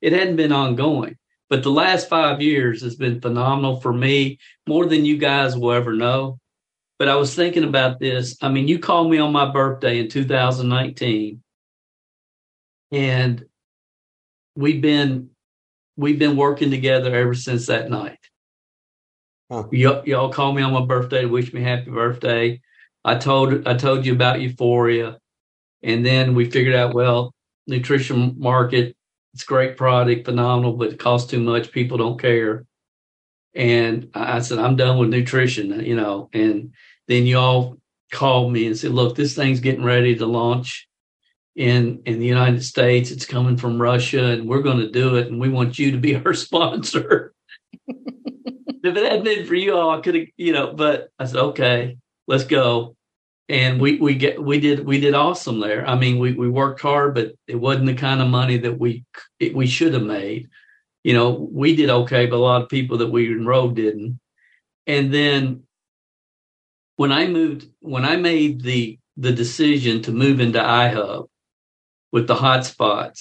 [0.00, 1.16] it hadn't been ongoing
[1.50, 5.72] but the last five years has been phenomenal for me more than you guys will
[5.72, 6.38] ever know
[7.00, 8.36] but I was thinking about this.
[8.42, 11.42] I mean, you called me on my birthday in 2019,
[12.92, 13.46] and
[14.54, 15.30] we've been
[15.96, 18.19] we've been working together ever since that night.
[19.50, 19.64] Huh.
[19.72, 22.60] Y- y'all called me on my birthday to wish me happy birthday.
[23.04, 25.18] I told I told you about Euphoria,
[25.82, 27.34] and then we figured out well,
[27.66, 28.96] nutrition market,
[29.34, 31.72] it's great product, phenomenal, but it costs too much.
[31.72, 32.64] People don't care.
[33.54, 36.72] And I said, I'm done with nutrition, you know, and
[37.08, 37.78] then y'all
[38.12, 40.88] called me and said, look, this thing's getting ready to launch
[41.56, 43.10] in in the United States.
[43.10, 45.98] It's coming from Russia and we're going to do it and we want you to
[45.98, 47.32] be our sponsor.
[48.82, 51.36] if it hadn't been for you all, I could have, you know, but I said,
[51.36, 52.96] okay, let's go.
[53.48, 55.86] And we we get we did we did awesome there.
[55.86, 59.04] I mean, we we worked hard, but it wasn't the kind of money that we
[59.40, 60.48] it, we should have made.
[61.02, 64.20] You know, we did okay, but a lot of people that we enrolled didn't.
[64.86, 65.64] And then
[66.96, 71.26] when I moved, when I made the the decision to move into iHub
[72.12, 73.20] with the hotspots,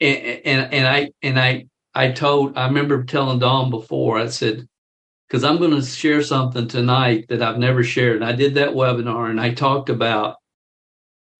[0.00, 1.66] and, and and I and I
[1.96, 4.68] I told I remember telling Dawn before I said
[5.26, 8.16] because I'm going to share something tonight that I've never shared.
[8.16, 10.36] And I did that webinar and I talked about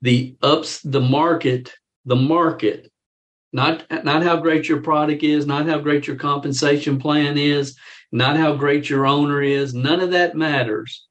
[0.01, 1.75] the ups the market
[2.07, 2.91] the market
[3.53, 7.77] not not how great your product is not how great your compensation plan is
[8.13, 9.75] not how great your owner is.
[9.75, 11.07] None of that matters.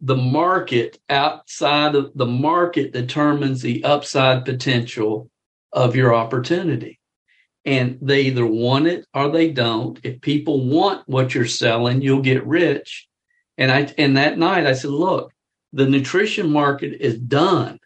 [0.00, 5.30] The market outside of the market determines the upside potential
[5.72, 6.98] of your opportunity.
[7.64, 9.98] And they either want it or they don't.
[10.02, 13.08] If people want what you're selling, you'll get rich.
[13.56, 15.32] And I and that night I said, look,
[15.72, 17.78] the nutrition market is done.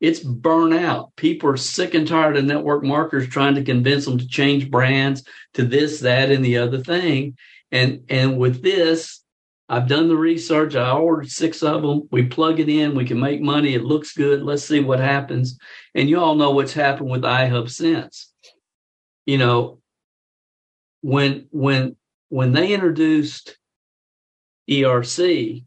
[0.00, 1.14] It's burnt out.
[1.16, 5.24] People are sick and tired of network marketers trying to convince them to change brands
[5.54, 7.36] to this, that, and the other thing.
[7.70, 9.22] And and with this,
[9.68, 10.74] I've done the research.
[10.74, 12.08] I ordered six of them.
[12.10, 12.94] We plug it in.
[12.94, 13.74] We can make money.
[13.74, 14.42] It looks good.
[14.42, 15.58] Let's see what happens.
[15.94, 18.33] And you all know what's happened with iHub since.
[19.26, 19.78] You know,
[21.02, 21.96] when when
[22.28, 23.56] when they introduced
[24.68, 25.64] ERC,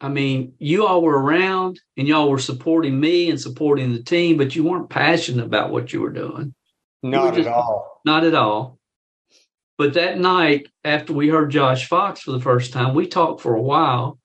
[0.00, 4.36] I mean, you all were around and y'all were supporting me and supporting the team,
[4.36, 6.54] but you weren't passionate about what you were doing.
[7.02, 8.00] Not just, at all.
[8.04, 8.78] Not at all.
[9.76, 13.54] But that night, after we heard Josh Fox for the first time, we talked for
[13.54, 14.17] a while.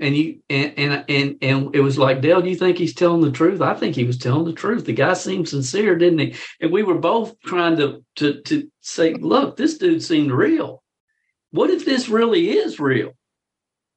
[0.00, 3.20] And you and and and, and it was like, Dale, do you think he's telling
[3.20, 3.60] the truth?
[3.60, 4.84] I think he was telling the truth.
[4.84, 6.34] The guy seemed sincere, didn't he?
[6.60, 10.84] And we were both trying to to to say, look, this dude seemed real.
[11.50, 13.12] What if this really is real?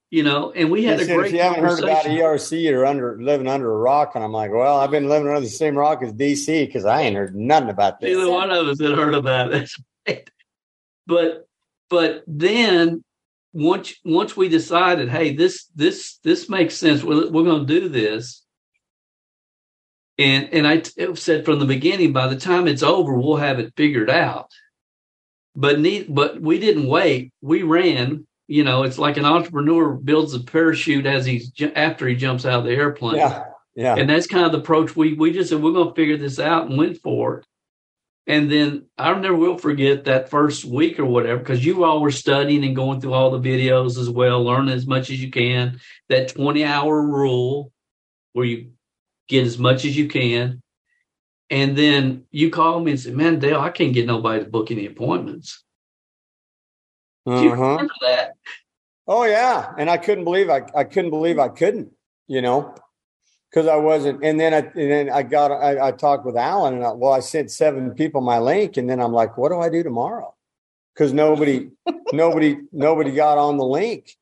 [0.09, 1.27] You know, and we had he a said, great.
[1.27, 4.51] If you haven't heard about ERC, you're under living under a rock, and I'm like,
[4.51, 7.69] well, I've been living under the same rock as DC because I ain't heard nothing
[7.69, 8.09] about this.
[8.09, 10.29] Neither one of us had heard about it.
[11.07, 11.47] But
[11.89, 13.03] but then
[13.53, 17.03] once once we decided, hey, this this this makes sense.
[17.03, 18.43] We're, we're going to do this.
[20.17, 23.59] And and I t- said from the beginning, by the time it's over, we'll have
[23.59, 24.51] it figured out.
[25.55, 27.33] But need, but we didn't wait.
[27.41, 28.27] We ran.
[28.47, 32.59] You know, it's like an entrepreneur builds a parachute as he's after he jumps out
[32.59, 33.15] of the airplane.
[33.15, 33.45] Yeah,
[33.75, 33.95] yeah.
[33.95, 36.39] And that's kind of the approach we we just said we're going to figure this
[36.39, 37.45] out and went for it.
[38.27, 42.11] And then I never will forget that first week or whatever, because you all were
[42.11, 45.79] studying and going through all the videos as well, learning as much as you can.
[46.09, 47.71] That 20 hour rule
[48.33, 48.71] where you
[49.27, 50.61] get as much as you can.
[51.49, 54.71] And then you call me and say, Man, Dale, I can't get nobody to book
[54.71, 55.63] any appointments.
[57.25, 57.41] Uh-huh.
[57.41, 58.33] you remember that?
[59.07, 59.73] Oh yeah.
[59.77, 61.91] And I couldn't believe I, I couldn't believe I couldn't,
[62.27, 62.73] you know
[63.51, 64.23] because I wasn't.
[64.23, 67.11] And then I and then I got I, I talked with Alan, and I, well,
[67.11, 70.33] I sent seven people my link, and then I'm like, what do I do tomorrow?
[70.93, 71.69] Because nobody,
[72.13, 74.17] nobody, nobody got on the link,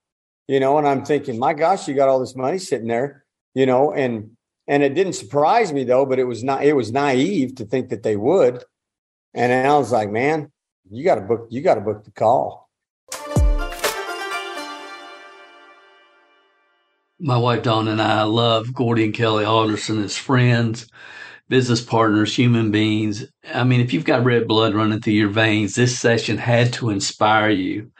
[0.48, 0.78] you know.
[0.78, 4.32] And I'm thinking, my gosh, you got all this money sitting there, you know, and
[4.68, 6.64] and it didn't surprise me though, but it was not.
[6.64, 8.64] It was naive to think that they would.
[9.34, 10.52] And I was like, man,
[10.90, 11.48] you got to book.
[11.50, 12.69] You got to book the call.
[17.20, 20.88] My wife Dawn and I love Gordy and Kelly Alderson as friends,
[21.50, 23.26] business partners, human beings.
[23.54, 26.90] I mean, if you've got red blood running through your veins, this session had to
[26.90, 27.92] inspire you.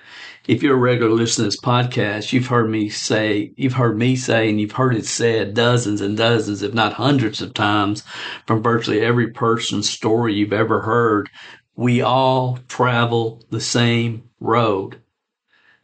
[0.48, 4.16] If you're a regular listener to this podcast, you've heard me say, you've heard me
[4.16, 8.04] say, and you've heard it said dozens and dozens, if not hundreds of times
[8.48, 11.30] from virtually every person's story you've ever heard.
[11.76, 15.02] We all travel the same road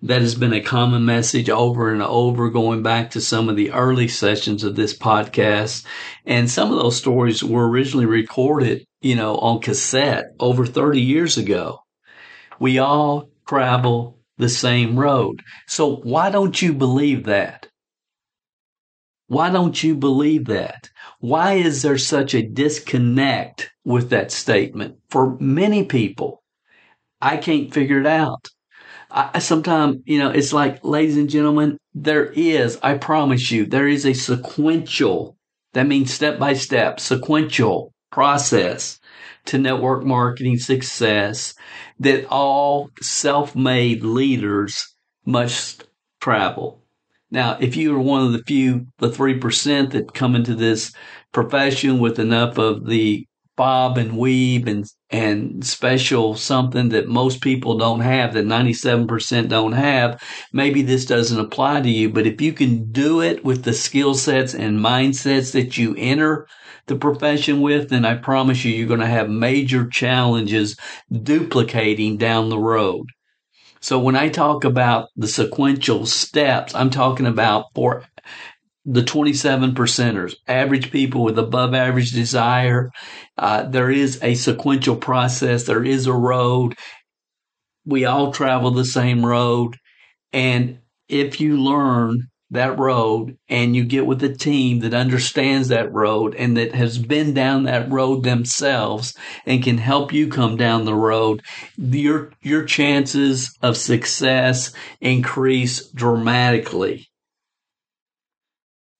[0.06, 3.72] that has been a common message over and over, going back to some of the
[3.72, 5.84] early sessions of this podcast.
[6.28, 11.40] And some of those stories were originally recorded, you know, on cassette over 30 years
[11.40, 11.80] ago.
[12.60, 15.42] We all travel the same road.
[15.68, 17.68] So why don't you believe that?
[19.28, 20.92] Why don't you believe that?
[21.20, 26.44] Why is there such a disconnect with that statement for many people?
[27.20, 28.50] I can't figure it out.
[29.16, 33.88] I sometimes, you know, it's like, ladies and gentlemen, there is, I promise you, there
[33.88, 35.38] is a sequential,
[35.74, 39.00] that means step by step, sequential process
[39.46, 41.54] to network marketing success
[42.00, 44.96] that all self made leaders
[45.26, 45.86] must
[46.20, 46.82] travel.
[47.32, 50.94] Now, if you are one of the few, the 3% that come into this
[51.32, 53.26] profession with enough of the
[53.56, 59.72] bob and weave and and special something that most people don't have that 97% don't
[59.74, 60.22] have.
[60.52, 64.14] Maybe this doesn't apply to you but if you can do it with the skill
[64.16, 66.48] sets and mindsets that you enter
[66.88, 70.78] the profession with then i promise you you're going to have major challenges
[71.24, 73.08] duplicating down the road.
[73.80, 78.04] So when i talk about the sequential steps i'm talking about for
[78.86, 82.92] the 27 percenters, average people with above average desire.
[83.38, 85.64] Uh, there is a sequential process.
[85.64, 86.76] There is a road.
[87.86, 89.78] We all travel the same road.
[90.32, 90.80] And
[91.10, 96.36] if you learn that road and you get with a team that understands that road
[96.36, 99.16] and that has been down that road themselves
[99.48, 101.42] and can help you come down the road,
[101.76, 107.08] your, your chances of success increase dramatically.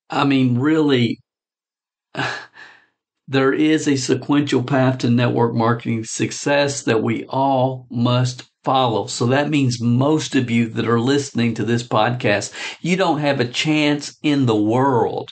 [0.10, 1.20] I mean, really,
[3.28, 9.08] there is a sequential path to network marketing success that we all must follow.
[9.08, 13.40] So that means most of you that are listening to this podcast, you don't have
[13.40, 15.32] a chance in the world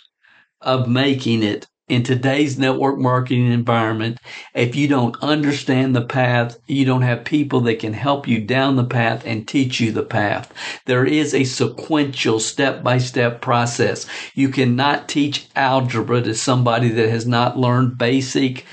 [0.62, 4.18] of making it in today's network marketing environment,
[4.54, 8.78] if you don't understand the path, you don't have people that can help you down
[8.78, 10.54] the path and teach you the path.
[10.86, 14.06] There is a sequential step by step process.
[14.34, 18.66] You cannot teach algebra to somebody that has not learned basic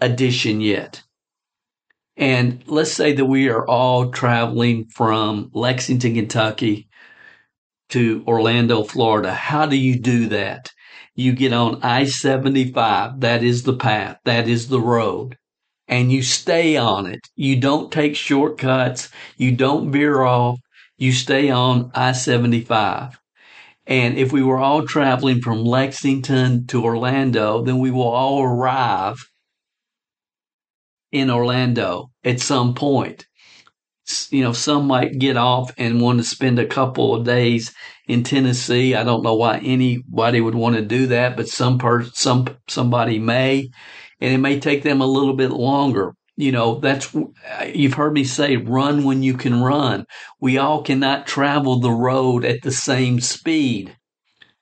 [0.00, 1.02] addition yet.
[2.16, 6.88] And let's say that we are all traveling from Lexington, Kentucky
[7.88, 9.32] to Orlando, Florida.
[9.32, 10.70] How do you do that?
[11.20, 13.20] You get on I 75.
[13.20, 14.18] That is the path.
[14.24, 15.36] That is the road.
[15.86, 17.20] And you stay on it.
[17.36, 19.10] You don't take shortcuts.
[19.36, 20.58] You don't veer off.
[20.96, 23.20] You stay on I 75.
[23.86, 29.18] And if we were all traveling from Lexington to Orlando, then we will all arrive
[31.12, 33.26] in Orlando at some point.
[34.30, 37.74] You know, some might get off and want to spend a couple of days
[38.10, 38.94] in Tennessee.
[38.94, 43.18] I don't know why anybody would want to do that, but some person, some somebody
[43.18, 43.70] may,
[44.20, 46.14] and it may take them a little bit longer.
[46.36, 47.14] You know, that's
[47.72, 50.06] you've heard me say, run when you can run.
[50.40, 53.96] We all cannot travel the road at the same speed.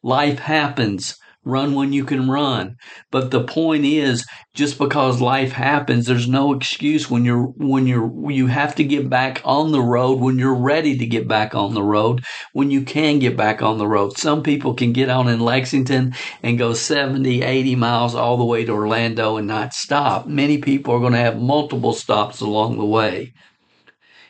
[0.02, 1.16] Life happens.
[1.48, 2.76] Run when you can run.
[3.10, 8.30] But the point is, just because life happens, there's no excuse when you're, when you're,
[8.30, 11.74] you have to get back on the road when you're ready to get back on
[11.74, 14.18] the road, when you can get back on the road.
[14.18, 18.64] Some people can get on in Lexington and go 70, 80 miles all the way
[18.64, 20.26] to Orlando and not stop.
[20.26, 23.32] Many people are going to have multiple stops along the way.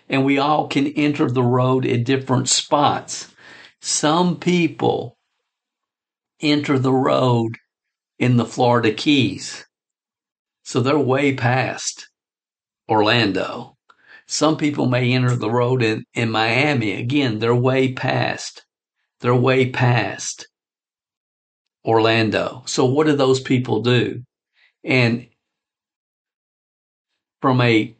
[0.08, 3.34] And we all can enter the road at different spots.
[3.80, 5.17] Some people
[6.40, 7.56] enter the road
[8.18, 9.64] in the Florida Keys.
[10.64, 12.08] So they're way past
[12.88, 13.76] Orlando.
[14.26, 16.92] Some people may enter the road in, in Miami.
[16.92, 18.66] Again, they're way past.
[19.20, 20.46] They're way past
[21.84, 22.62] Orlando.
[22.66, 24.22] So what do those people do?
[24.84, 25.28] And
[27.40, 27.96] from a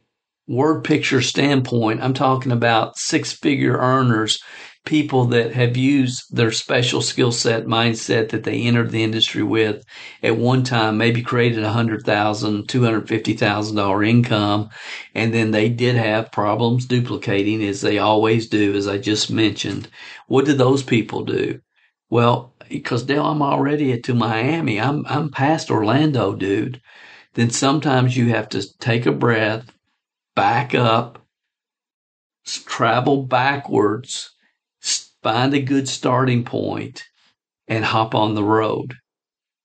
[0.47, 4.41] word picture standpoint, I'm talking about six figure earners
[4.85, 9.83] people that have used their special skill set mindset that they entered the industry with
[10.23, 14.69] at one time, maybe created a hundred thousand, two hundred fifty thousand dollar income,
[15.13, 19.89] and then they did have problems duplicating as they always do, as I just mentioned.
[20.27, 21.59] What did those people do?
[22.09, 24.79] Well, because Dale, I'm already to Miami.
[24.79, 26.81] I'm I'm past Orlando, dude.
[27.35, 29.71] Then sometimes you have to take a breath,
[30.35, 31.25] back up,
[32.45, 34.31] travel backwards,
[35.23, 37.03] find a good starting point
[37.67, 38.95] and hop on the road.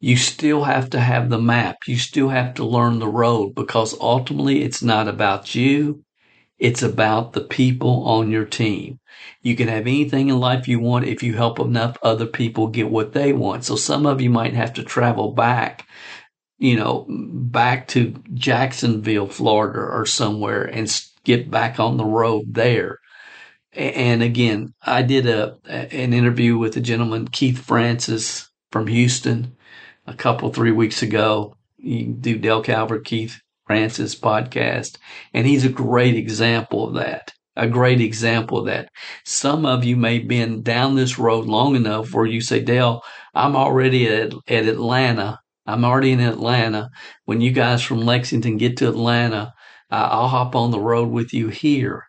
[0.01, 1.79] You still have to have the map.
[1.87, 6.05] You still have to learn the road because ultimately it's not about you.
[6.59, 9.01] It's about the people on your team.
[9.43, 12.91] You can have anything in life you want if you help enough other people get
[12.91, 13.65] what they want.
[13.65, 15.87] So some of you might have to travel back,
[16.59, 20.89] you know, back to Jacksonville, Florida or somewhere and
[21.25, 23.01] get back on the road there.
[23.75, 29.57] And again, I did a an interview with a gentleman, Keith Francis from Houston,
[30.07, 31.57] a couple three weeks ago.
[31.77, 34.99] You do Dale Calvert, Keith Francis podcast,
[35.33, 37.33] and he's a great example of that.
[37.57, 38.89] A great example of that.
[39.25, 43.03] Some of you may have been down this road long enough where you say, Dale,
[43.33, 45.41] I'm already at, at Atlanta.
[45.67, 46.91] I'm already in Atlanta.
[47.27, 49.55] When you guys from Lexington get to Atlanta,
[49.91, 52.07] I'll hop on the road with you here.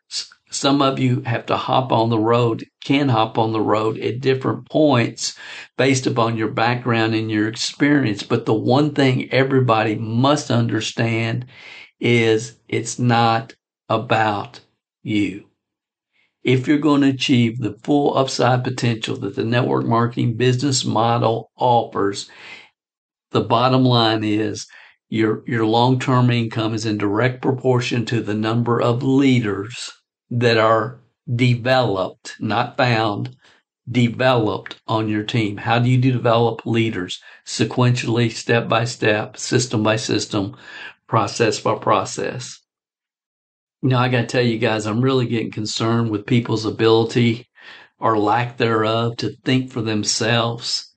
[0.56, 4.22] Some of you have to hop on the road, can hop on the road at
[4.22, 5.38] different points
[5.78, 8.24] based upon your background and your experience.
[8.24, 11.45] But the one thing everybody must understand
[11.99, 13.53] is it's not
[13.89, 14.62] about
[15.03, 15.49] you.
[16.41, 21.51] If you're going to achieve the full upside potential that the network marketing business model
[21.58, 22.30] offers,
[23.32, 24.68] the bottom line is
[25.10, 29.91] your, your long-term income is in direct proportion to the number of leaders
[30.40, 31.00] that are
[31.34, 33.36] developed, not found,
[33.90, 35.58] developed on your team.
[35.58, 37.22] How do you develop leaders?
[37.46, 40.58] Sequentially, step by step, system by system,
[41.08, 42.60] process by process.
[43.82, 47.48] Now, I got to tell you guys, I'm really getting concerned with people's ability
[48.00, 50.94] or lack thereof to think for themselves,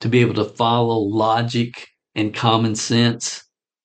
[0.00, 3.44] to be able to follow logic and common sense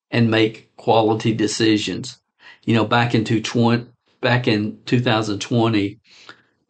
[0.09, 2.17] and make quality decisions.
[2.63, 3.87] You know, back into 20,
[4.25, 5.99] back in 2020,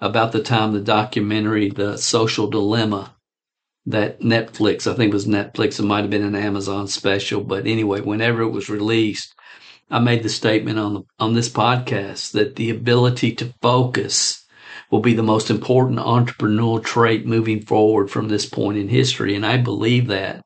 [0.02, 3.16] about the time the documentary, The Social Dilemma,
[3.86, 7.66] that Netflix, I think it was Netflix, it might have been an Amazon special, but
[7.66, 9.34] anyway, whenever it was released,
[9.90, 14.46] I made the statement on the, on this podcast that the ability to focus
[14.92, 19.34] will be the most important entrepreneurial trait moving forward from this point in history.
[19.34, 20.45] And I believe that.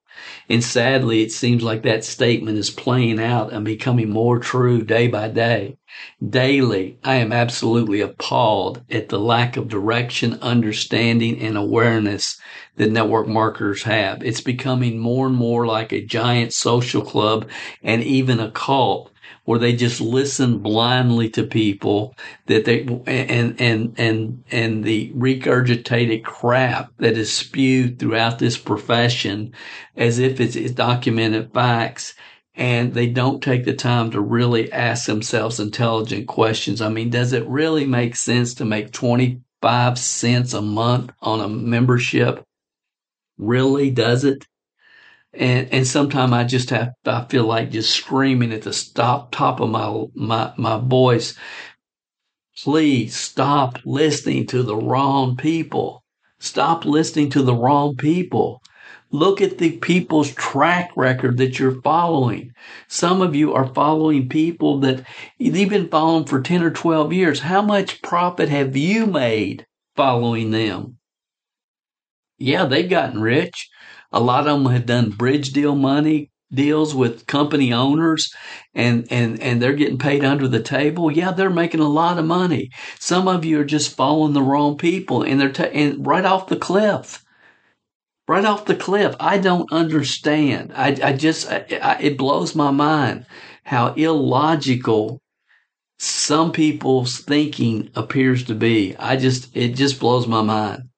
[0.50, 5.08] And sadly, it seems like that statement is playing out and becoming more true day
[5.08, 5.78] by day.
[6.28, 12.40] Daily, I am absolutely appalled at the lack of direction, understanding, and awareness
[12.78, 14.24] that network marketers have.
[14.24, 17.50] It's becoming more and more like a giant social club
[17.84, 19.09] and even a cult
[19.50, 26.24] where they just listen blindly to people that they and and and and the regurgitated
[26.24, 29.52] crap that is spewed throughout this profession
[29.98, 32.14] as if it's, it's documented facts
[32.54, 36.80] and they don't take the time to really ask themselves intelligent questions.
[36.80, 41.50] I mean, does it really make sense to make 25 cents a month on a
[41.50, 42.44] membership?
[43.40, 44.46] Really, does it?
[45.34, 49.60] And and sometimes I just have I feel like just screaming at the stop top
[49.60, 51.36] of my my my voice.
[52.64, 56.04] Please stop listening to the wrong people.
[56.40, 58.62] Stop listening to the wrong people.
[59.12, 62.52] Look at the people's track record that you're following.
[62.88, 65.04] Some of you are following people that
[65.38, 67.40] you've been following for 10 or 12 years.
[67.40, 69.66] How much profit have you made
[69.96, 70.98] following them?
[72.38, 73.70] Yeah, they've gotten rich
[74.12, 78.34] A lot of them have done bridge deal money deals with company owners
[78.74, 81.12] and and and they're getting paid under the table.
[81.12, 82.70] Yeah they're making a lot of money.
[83.00, 86.48] Some of you are just following the wrong people and they're ta- and right off
[86.48, 87.24] the cliff.
[88.28, 89.16] Right off the cliff.
[89.20, 90.72] I don't understand.
[90.76, 93.26] I i just I, I, it blows my mind
[93.64, 95.22] how illogical
[96.00, 98.96] some people's thinking appears to be.
[98.98, 100.89] I just it just blows my mind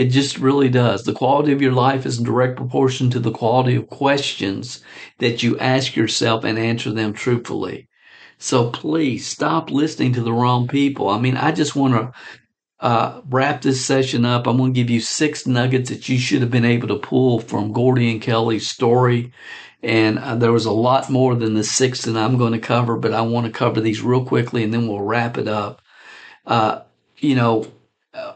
[0.00, 1.04] it just really does.
[1.04, 4.82] The quality of your life is in direct proportion to the quality of questions
[5.18, 7.86] that you ask yourself and answer them truthfully.
[8.38, 11.10] So please stop listening to the wrong people.
[11.10, 12.12] I mean, I just want to
[12.80, 14.46] uh, wrap this session up.
[14.46, 17.38] I'm going to give you six nuggets that you should have been able to pull
[17.38, 19.34] from Gordy and Kelly's story.
[19.82, 22.96] And uh, there was a lot more than the six that I'm going to cover,
[22.96, 25.82] but I want to cover these real quickly and then we'll wrap it up.
[26.46, 26.80] Uh,
[27.18, 27.70] you know,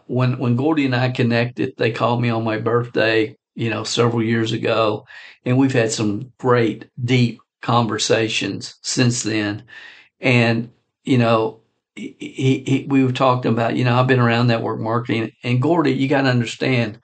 [0.07, 4.23] when when Gordy and I connected, they called me on my birthday, you know, several
[4.23, 5.07] years ago,
[5.45, 9.65] and we've had some great, deep conversations since then.
[10.21, 10.71] And
[11.05, 11.61] you know,
[11.97, 12.17] he,
[12.67, 16.09] he, we were talking about, you know, I've been around network marketing, and Gordy, you
[16.09, 17.01] got to understand,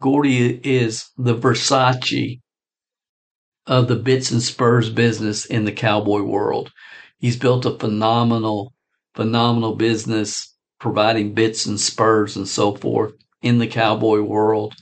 [0.00, 2.40] Gordy is the Versace
[3.66, 6.72] of the bits and spurs business in the cowboy world.
[7.18, 8.74] He's built a phenomenal,
[9.14, 10.49] phenomenal business
[10.80, 13.12] providing bits and spurs and so forth
[13.42, 14.74] in the cowboy world.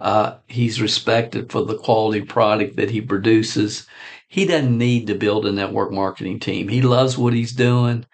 [0.00, 3.86] Uh, he's respected for the quality product that he produces.
[4.26, 6.68] He doesn't need to build a network marketing team.
[6.68, 8.06] He loves what he's doing.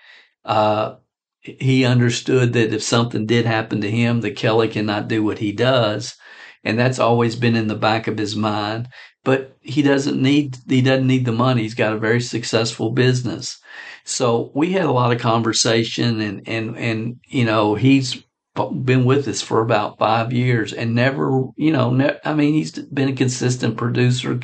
[0.45, 0.97] Uh,
[1.41, 5.53] he understood that if something did happen to him, that Kelly cannot do what he
[5.53, 6.17] does.
[6.65, 8.89] And that's always been in the back of his mind.
[9.25, 11.63] But he doesn't need, he doesn't need the money.
[11.63, 13.61] He's got a very successful business.
[14.05, 18.23] So we had a lot of conversation and, and, and, you know, he's
[18.55, 22.73] been with us for about five years and never, you know, ne- I mean, he's
[22.73, 24.41] been a consistent producer.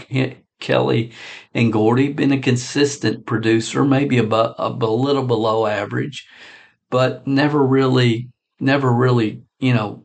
[0.60, 1.12] Kelly
[1.52, 6.26] and Gordy been a consistent producer, maybe a, a, a little below average,
[6.90, 10.04] but never really, never really, you know,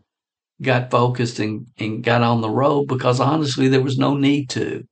[0.61, 4.83] got focused and, and got on the road because honestly, there was no need to.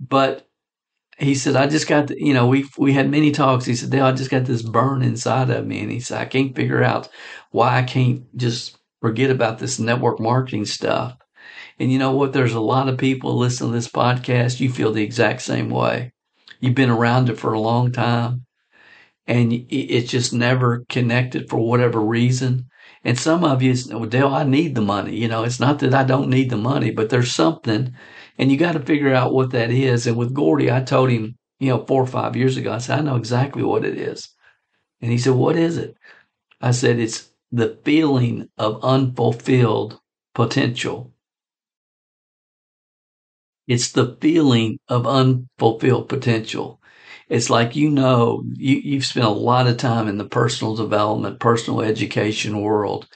[0.00, 0.46] But
[1.18, 3.64] he said, I just got, the, you know, we we had many talks.
[3.64, 5.80] He said, Dale, I just got this burn inside of me.
[5.80, 7.08] And he said, I can't figure out
[7.50, 11.16] why I can't just forget about this network marketing stuff.
[11.78, 12.32] And you know what?
[12.32, 14.60] There's a lot of people listening to this podcast.
[14.60, 16.12] You feel the exact same way.
[16.60, 18.46] You've been around it for a long time
[19.28, 22.66] and it's just never connected for whatever reason.
[23.04, 25.16] And some of you, well, Dale, I need the money.
[25.16, 27.94] You know, it's not that I don't need the money, but there's something
[28.38, 30.06] and you got to figure out what that is.
[30.06, 33.00] And with Gordy, I told him, you know, four or five years ago, I said,
[33.00, 34.28] I know exactly what it is.
[35.00, 35.96] And he said, What is it?
[36.60, 40.00] I said, It's the feeling of unfulfilled
[40.34, 41.12] potential.
[43.66, 46.77] It's the feeling of unfulfilled potential.
[47.28, 51.40] It's like, you know, you, you've spent a lot of time in the personal development,
[51.40, 53.06] personal education world.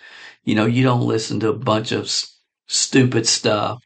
[0.45, 2.37] You know, you don't listen to a bunch of s-
[2.69, 3.81] stupid stuff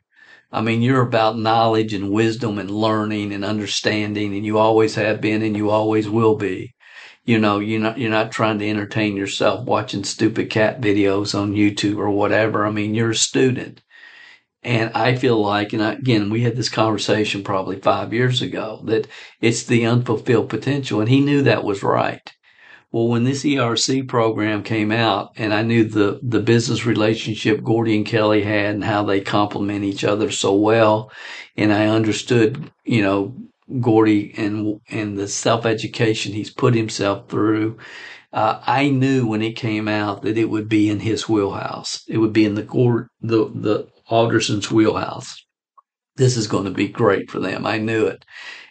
[0.51, 5.21] I mean, you're about knowledge and wisdom and learning and understanding, and you always have
[5.21, 6.75] been and you always will be.
[7.25, 11.55] You know, you're not, you're not trying to entertain yourself watching stupid cat videos on
[11.55, 12.67] YouTube or whatever.
[12.67, 13.83] I mean, you're a student.
[14.67, 18.83] And I feel like, and I, again, we had this conversation probably five years ago
[18.87, 19.07] that
[19.41, 20.99] it's the unfulfilled potential.
[20.99, 22.35] And he knew that was right.
[22.91, 27.97] Well, when this ERC program came out and I knew the, the business relationship Gordy
[27.97, 31.13] and Kelly had and how they complement each other so well.
[31.57, 33.37] And I understood, you know,
[33.81, 37.79] Gordy and, and the self education he's put himself through.
[38.33, 42.03] Uh, I knew when it came out that it would be in his wheelhouse.
[42.09, 42.65] It would be in the
[43.21, 45.45] the, the Alderson's wheelhouse.
[46.17, 47.67] This is going to be great for them.
[47.67, 48.25] I knew it.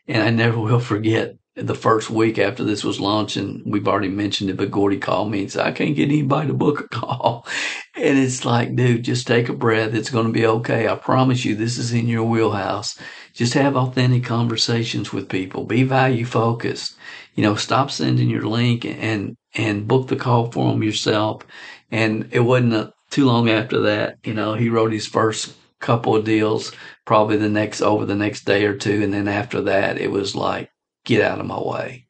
[0.07, 4.09] And I never will forget the first week after this was launched, and we've already
[4.09, 6.87] mentioned it, but Gordy called me and said, I can't get anybody to book a
[6.87, 7.47] call.
[7.97, 9.93] And it's like, dude, just take a breath.
[9.93, 10.85] It's going to be okay.
[10.85, 12.99] I promise you, this is in your wheelhouse.
[13.33, 15.63] Just have authentic conversations with people.
[15.63, 16.97] Be value focused.
[17.35, 21.43] You know, stop sending your link and, and book the call for them yourself.
[21.89, 26.17] And it wasn't a, too long after that, you know, he wrote his first couple
[26.17, 26.73] of deals,
[27.05, 29.01] probably the next, over the next day or two.
[29.01, 30.69] And then after that, it was like,
[31.05, 32.07] get out of my way.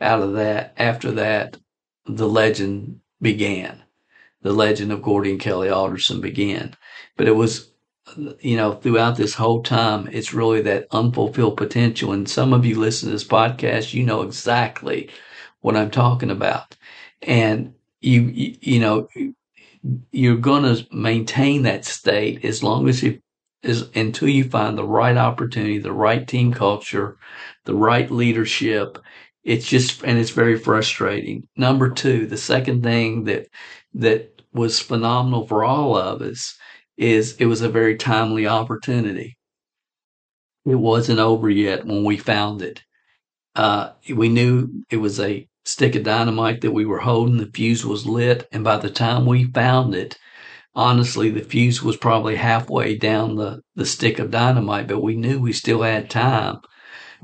[0.00, 1.58] Out of that, after that,
[2.06, 3.84] the legend began.
[4.42, 6.76] The legend of Gordy and Kelly Alderson began.
[7.16, 7.70] But it was,
[8.40, 12.10] you know, throughout this whole time, it's really that unfulfilled potential.
[12.10, 15.08] And some of you listen to this podcast, you know exactly
[15.60, 16.76] what I'm talking about.
[17.22, 19.08] And you, you, you know,
[20.10, 23.20] you're going to maintain that state as long as you
[23.62, 27.16] is until you find the right opportunity, the right team culture,
[27.64, 28.98] the right leadership.
[29.42, 31.48] It's just, and it's very frustrating.
[31.56, 33.48] Number two, the second thing that,
[33.94, 36.56] that was phenomenal for all of us
[36.96, 39.36] is it was a very timely opportunity.
[40.64, 42.82] It wasn't over yet when we found it.
[43.54, 47.36] Uh, we knew it was a stick of dynamite that we were holding.
[47.36, 48.48] The fuse was lit.
[48.50, 50.18] And by the time we found it,
[50.74, 55.38] honestly, the fuse was probably halfway down the, the stick of dynamite, but we knew
[55.38, 56.60] we still had time.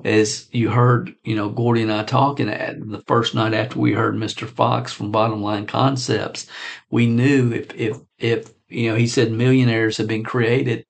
[0.04, 3.92] As you heard, you know, Gordy and I talking at the first night after we
[3.92, 4.46] heard Mr.
[4.48, 6.46] Fox from Bottom Line Concepts,
[6.90, 10.84] we knew if, if, if, you know, he said millionaires have been created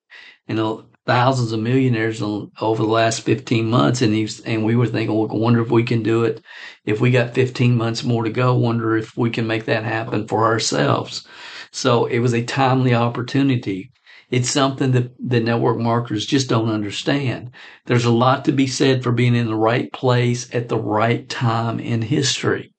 [0.47, 0.59] and
[1.05, 4.01] thousands of millionaires over the last 15 months.
[4.01, 6.41] And he's, and we were thinking, well, wonder if we can do it.
[6.83, 10.27] If we got 15 months more to go, wonder if we can make that happen
[10.27, 11.27] for ourselves.
[11.71, 13.91] So it was a timely opportunity.
[14.31, 17.51] It's something that the network marketers just don't understand.
[17.85, 21.27] There's a lot to be said for being in the right place at the right
[21.29, 22.73] time in history.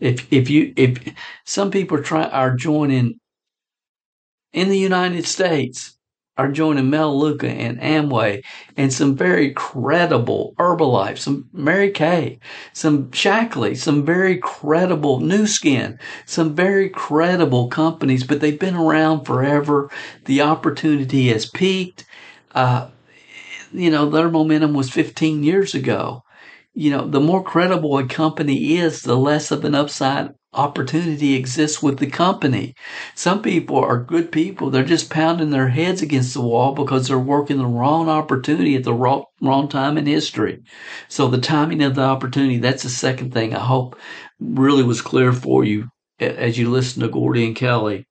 [0.00, 0.98] If, if you, if
[1.44, 3.20] some people are trying, are joining
[4.52, 5.96] in the United States,
[6.36, 8.42] are joining Melaleuca and Amway
[8.76, 12.38] and some very credible Herbalife, some Mary Kay,
[12.72, 19.24] some Shaklee, some very credible Nu Skin, some very credible companies, but they've been around
[19.24, 19.90] forever.
[20.24, 22.06] The opportunity has peaked.
[22.52, 22.88] Uh,
[23.72, 26.24] you know, their momentum was 15 years ago.
[26.72, 31.82] You know, the more credible a company is, the less of an upside opportunity exists
[31.82, 32.74] with the company.
[33.14, 34.70] Some people are good people.
[34.70, 38.84] They're just pounding their heads against the wall because they're working the wrong opportunity at
[38.84, 40.62] the wrong, wrong time in history.
[41.08, 43.96] So the timing of the opportunity, that's the second thing I hope
[44.40, 45.88] really was clear for you
[46.18, 48.06] as you listen to Gordy and Kelly.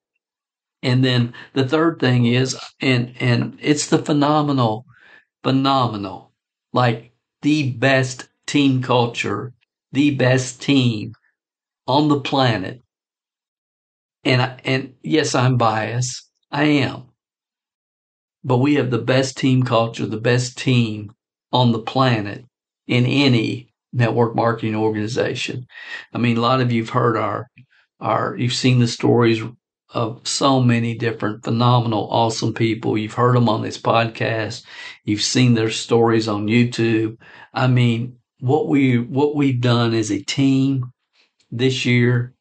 [0.82, 4.86] And then the third thing is, and, and it's the phenomenal,
[5.44, 6.32] phenomenal,
[6.72, 7.12] like
[7.42, 9.54] the best team culture,
[9.92, 11.14] the best team
[11.90, 12.84] on the planet.
[14.24, 16.30] And, and yes, I'm biased.
[16.52, 17.06] I am.
[18.44, 21.12] But we have the best team culture, the best team
[21.52, 22.46] on the planet
[22.88, 25.66] in any network marketing organization.
[26.14, 27.48] I mean, a lot of you've heard our,
[28.00, 29.42] our, you've seen the stories
[29.92, 33.00] of so many different phenomenal, awesome people.
[33.00, 34.64] You've heard them on this podcast.
[35.06, 37.18] You've seen their stories on YouTube.
[37.52, 40.92] I mean, what we, what we've done as a team
[41.52, 42.34] this year,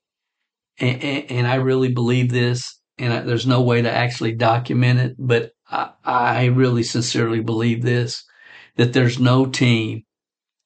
[0.79, 5.01] and, and, and I really believe this, and I, there's no way to actually document
[5.01, 8.25] it, but I, I really sincerely believe this
[8.77, 10.05] that there's no team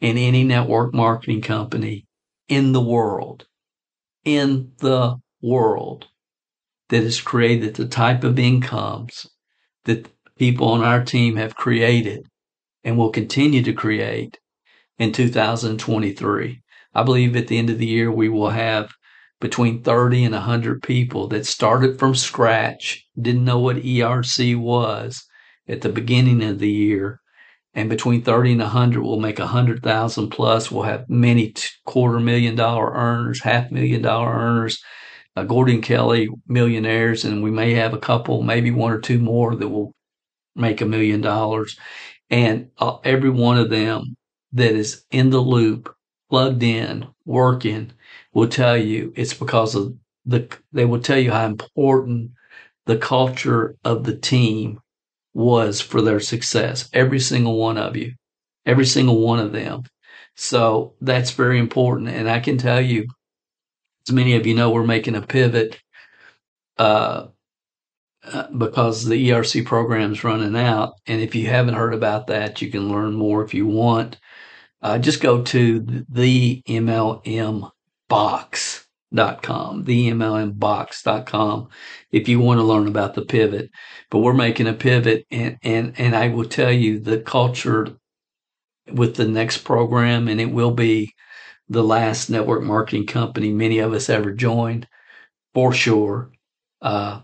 [0.01, 2.07] in any network marketing company
[2.49, 3.47] in the world,
[4.25, 6.07] in the world
[6.91, 9.27] that has created the type of incomes
[9.85, 12.27] that people on our team have created
[12.85, 14.39] and will continue to create
[14.99, 16.62] in 2023.
[16.95, 18.93] I believe at the end of the year, we will have
[19.41, 25.25] between 30 and 100 people that started from scratch, didn't know what ERC was
[25.69, 27.21] at the beginning of the year.
[27.75, 30.71] And between 30 and 100, we'll make 100,000 plus.
[30.71, 31.55] We'll have many
[31.87, 34.83] quarter million dollar earners, half million dollar earners,
[35.37, 39.57] uh, Gordon Kelly millionaires, and we may have a couple, maybe one or two more
[39.57, 39.93] that will
[40.55, 41.79] make a million dollars.
[42.31, 44.17] And uh, every one of them
[44.53, 45.95] that is in the loop
[46.33, 47.93] plugged in, working,
[48.33, 52.31] will tell you it's because of the, they will tell you how important
[52.87, 54.81] the culture of the team
[55.35, 56.89] was for their success.
[56.95, 58.15] Every single one of you,
[58.65, 59.83] every single one of them.
[60.35, 62.09] So that's very important.
[62.09, 63.09] And I can tell you,
[64.09, 65.83] as many of you know, we're making a pivot,
[66.79, 67.27] uh,
[68.25, 70.95] uh, because the ERC program is running out.
[71.07, 74.17] And if you haven't heard about that, you can learn more if you want
[74.83, 77.73] uh, just go to the MLMbox.com,
[79.85, 81.69] the MLMbox.com
[82.11, 83.71] if you want to learn about the pivot.
[84.11, 87.97] But we're making a pivot and, and, and I will tell you the culture
[88.91, 91.15] with the next program, and it will be
[91.69, 94.89] the last network marketing company many of us ever joined
[95.55, 96.31] for sure.
[96.81, 97.21] Uh,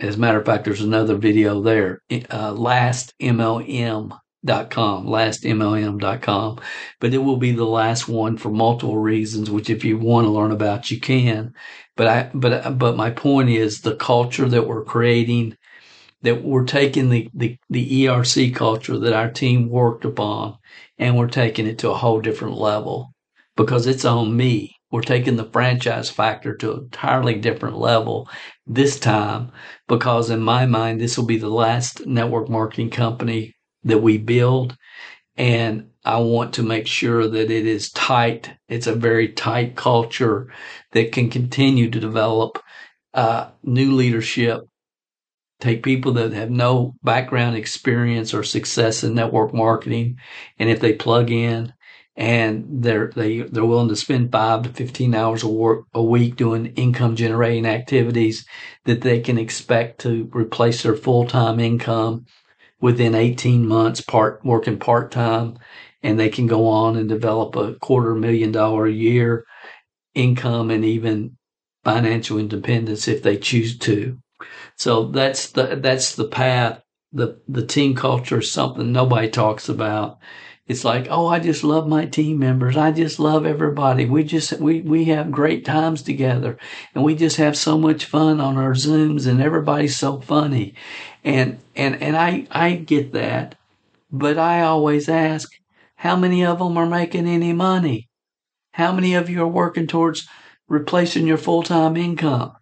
[0.00, 2.02] as a matter of fact, there's another video there.
[2.30, 6.58] Uh, last MLM dot com, lastmlm.com,
[7.00, 10.30] but it will be the last one for multiple reasons, which if you want to
[10.30, 11.52] learn about, you can.
[11.96, 15.56] But I, but, but my point is the culture that we're creating,
[16.22, 20.56] that we're taking the, the, the ERC culture that our team worked upon
[20.98, 23.12] and we're taking it to a whole different level
[23.56, 24.74] because it's on me.
[24.90, 28.28] we're taking the franchise factor to an entirely different level
[28.66, 29.52] this time
[29.88, 33.54] because in my mind, this will be the last network marketing company
[33.84, 34.76] that we build.
[35.36, 38.50] And I want to make sure that it is tight.
[38.68, 40.52] It's a very tight culture
[40.92, 42.62] that can continue to develop
[43.14, 44.62] uh, new leadership.
[45.60, 50.16] Take people that have no background experience or success in network marketing,
[50.58, 51.74] and if they plug in
[52.16, 56.66] and they're they they're willing to spend five to fifteen hours work a week doing
[56.76, 58.44] income generating activities
[58.84, 62.26] that they can expect to replace their full time income
[62.80, 65.58] within eighteen months, part working part time,
[66.02, 69.44] and they can go on and develop a quarter million dollar a year
[70.14, 71.36] income and even
[71.84, 74.18] financial independence if they choose to.
[74.76, 76.82] So that's the that's the path.
[77.12, 80.18] The the team culture is something nobody talks about
[80.70, 82.76] it's like, oh, I just love my team members.
[82.76, 84.06] I just love everybody.
[84.06, 86.58] We just, we, we have great times together
[86.94, 90.76] and we just have so much fun on our Zooms and everybody's so funny.
[91.24, 93.56] And, and, and I, I get that,
[94.12, 95.50] but I always ask,
[95.96, 98.08] how many of them are making any money?
[98.70, 100.28] How many of you are working towards
[100.68, 102.52] replacing your full-time income?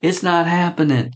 [0.00, 1.10] It's not happening.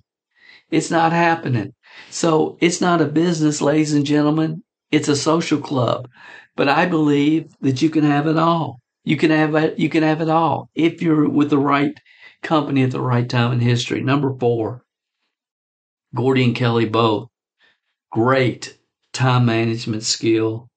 [0.72, 1.72] It's not happening.
[2.10, 4.64] So it's not a business, ladies and gentlemen.
[4.92, 6.08] It's a social club,
[6.56, 8.78] but I believe that you can have it all.
[9.04, 9.78] You can have it.
[9.78, 11.98] You can have it all if you're with the right
[12.42, 14.02] company at the right time in history.
[14.02, 14.82] Number four,
[16.14, 17.28] Gordy and Kelly both
[18.12, 18.78] great
[19.12, 20.68] time management skill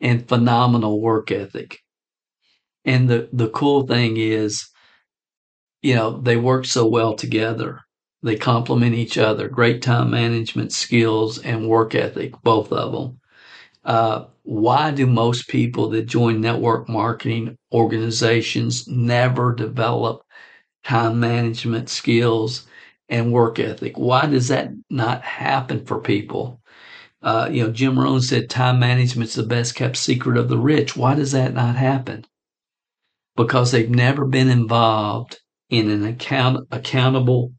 [0.00, 1.78] and phenomenal work ethic.
[2.84, 4.68] And the, the cool thing is,
[5.82, 7.80] you know, they work so well together.
[8.22, 9.48] They complement each other.
[9.48, 13.20] Great time management skills and work ethic, both of them.
[13.84, 20.22] Uh, why do most people that join network marketing organizations never develop
[20.84, 22.66] time management skills
[23.08, 23.98] and work ethic?
[23.98, 26.60] Why does that not happen for people?
[27.22, 30.96] Uh, you know, Jim Rohn said time management's the best kept secret of the rich.
[30.96, 32.24] Why does that not happen?
[33.36, 37.52] Because they've never been involved in an account, accountable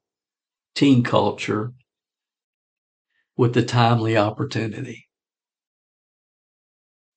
[0.75, 1.73] team culture
[3.37, 5.07] with the timely opportunity.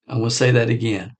[0.08, 1.14] I'm going to say that again.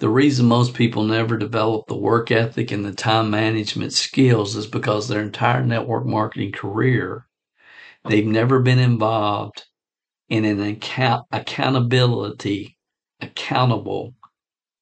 [0.00, 4.66] The reason most people never develop the work ethic and the time management skills is
[4.66, 7.26] because their entire network marketing career,
[8.08, 9.64] they've never been involved
[10.28, 12.78] in an account, accountability,
[13.20, 14.14] accountable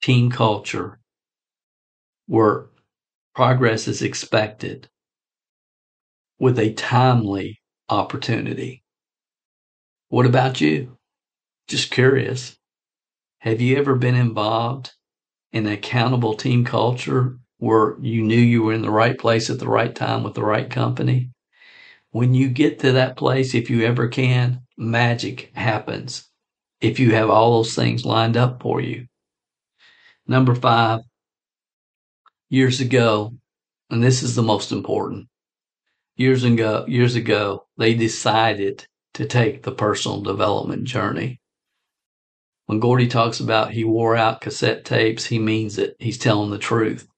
[0.03, 1.01] team culture
[2.27, 2.67] where
[3.35, 4.89] progress is expected
[6.39, 8.83] with a timely opportunity.
[10.09, 10.97] What about you?
[11.69, 12.60] Just curious.
[13.41, 14.93] Have you ever been involved
[15.51, 19.59] in an accountable team culture where you knew you were in the right place at
[19.59, 21.31] the right time with the right company?
[22.11, 26.29] When you get to that place, if you ever can, magic happens.
[26.83, 29.07] If you have all those things lined up for you.
[30.27, 31.01] Number five,
[32.51, 33.33] years ago,
[33.89, 35.29] and this is the most important.
[36.15, 41.40] Years ago, years ago, they decided to take the personal development journey
[42.71, 45.97] when Gordy talks about he wore out cassette tapes, he means it.
[45.99, 47.09] He's telling the truth.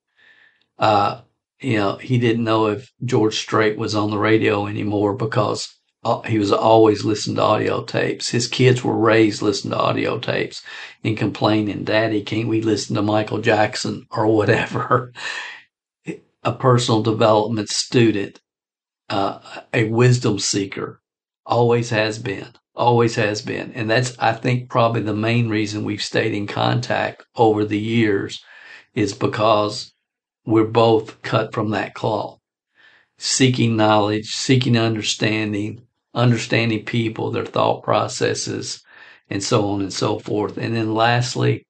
[0.78, 1.20] Uh,
[1.60, 6.22] you know, he didn't know if George Strait was on the radio anymore because uh,
[6.22, 8.30] he was always listening to audio tapes.
[8.30, 10.64] His kids were raised listening to audio tapes
[11.04, 15.12] and complaining, Daddy, can't we listen to Michael Jackson or whatever?
[16.42, 18.40] A personal development student,
[19.10, 19.38] uh,
[19.74, 21.02] a wisdom seeker,
[21.44, 23.72] always has been always has been.
[23.72, 28.42] And that's, I think, probably the main reason we've stayed in contact over the years
[28.94, 29.92] is because
[30.44, 32.38] we're both cut from that cloth,
[33.18, 35.82] seeking knowledge, seeking understanding,
[36.14, 38.82] understanding people, their thought processes,
[39.30, 40.58] and so on and so forth.
[40.58, 41.66] And then lastly,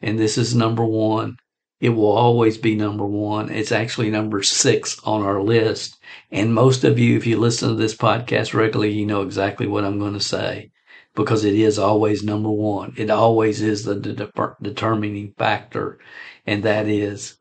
[0.00, 1.36] and this is number one,
[1.80, 3.50] it will always be number one.
[3.50, 5.98] It's actually number six on our list.
[6.30, 9.84] And most of you, if you listen to this podcast regularly, you know exactly what
[9.84, 10.72] I'm going to say
[11.14, 12.94] because it is always number one.
[12.96, 16.00] It always is the de- determining factor.
[16.46, 17.36] And that is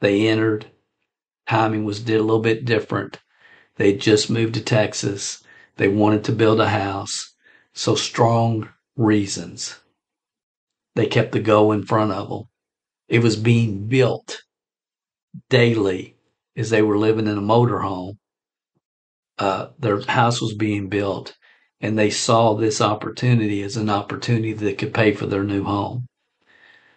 [0.00, 0.66] they entered.
[1.48, 3.20] Timing was did a little bit different.
[3.76, 5.42] They just moved to Texas.
[5.76, 7.34] They wanted to build a house.
[7.74, 9.78] So strong reasons.
[10.94, 12.48] They kept the goal in front of them
[13.08, 14.42] it was being built
[15.48, 16.16] daily
[16.56, 18.16] as they were living in a motorhome.
[19.38, 21.36] Uh, their house was being built
[21.80, 26.06] and they saw this opportunity as an opportunity that could pay for their new home.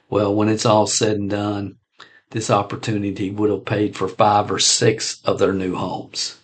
[0.10, 1.78] Well, when it's all said and done,
[2.30, 6.38] this opportunity would have paid for five or six of their new homes.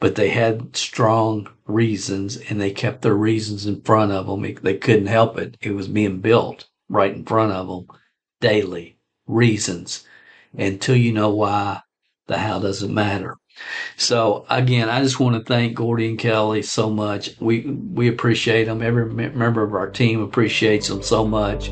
[0.00, 4.42] But they had strong reasons and they kept their reasons in front of them.
[4.62, 5.56] They couldn't help it.
[5.62, 7.86] It was being built right in front of them
[8.44, 8.98] daily.
[9.26, 10.04] Reasons.
[10.56, 11.80] Until you know why,
[12.26, 13.36] the how doesn't matter.
[13.96, 17.30] So again, I just want to thank Gordy and Kelly so much.
[17.40, 18.82] We we appreciate them.
[18.82, 21.70] Every member of our team appreciates them so much.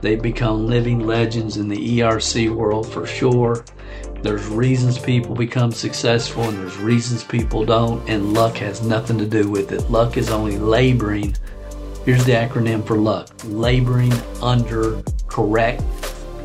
[0.00, 3.64] They've become living legends in the ERC world for sure.
[4.22, 9.26] There's reasons people become successful and there's reasons people don't, and luck has nothing to
[9.26, 9.88] do with it.
[9.88, 11.36] Luck is only laboring.
[12.04, 14.12] Here's the acronym for luck laboring
[14.42, 15.82] under correct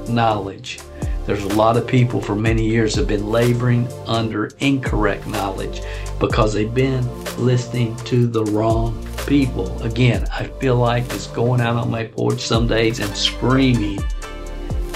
[0.10, 0.80] knowledge.
[1.26, 5.82] There's a lot of people for many years have been laboring under incorrect knowledge
[6.20, 7.08] because they've been
[7.38, 9.82] listening to the wrong people.
[9.84, 14.04] Again, I feel like it's going out on my porch some days and screaming,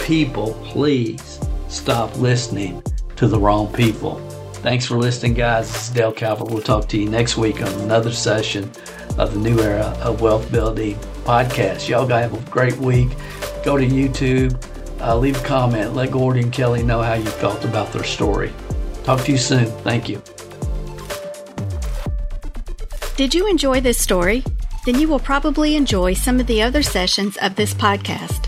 [0.05, 1.39] people, please
[1.69, 2.83] stop listening
[3.15, 4.19] to the wrong people.
[4.55, 5.71] Thanks for listening, guys.
[5.71, 6.49] This is Dale Calvert.
[6.49, 8.69] We'll talk to you next week on another session
[9.17, 11.87] of the new era of wealth building podcast.
[11.87, 13.09] Y'all guys have a great week.
[13.63, 14.61] Go to YouTube
[15.01, 15.93] uh, leave a comment.
[15.93, 18.53] Let Gordy and Kelly know how you felt about their story.
[19.03, 19.65] Talk to you soon.
[19.81, 20.21] Thank you.
[23.15, 24.43] Did you enjoy this story?
[24.85, 28.47] Then you will probably enjoy some of the other sessions of this podcast.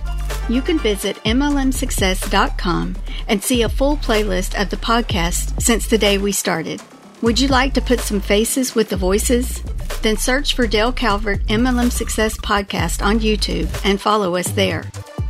[0.49, 2.95] You can visit MLMsuccess.com
[3.27, 6.81] and see a full playlist of the podcast since the day we started.
[7.21, 9.61] Would you like to put some faces with the voices?
[10.01, 14.85] Then search for Dale Calvert MLM Success Podcast on YouTube and follow us there.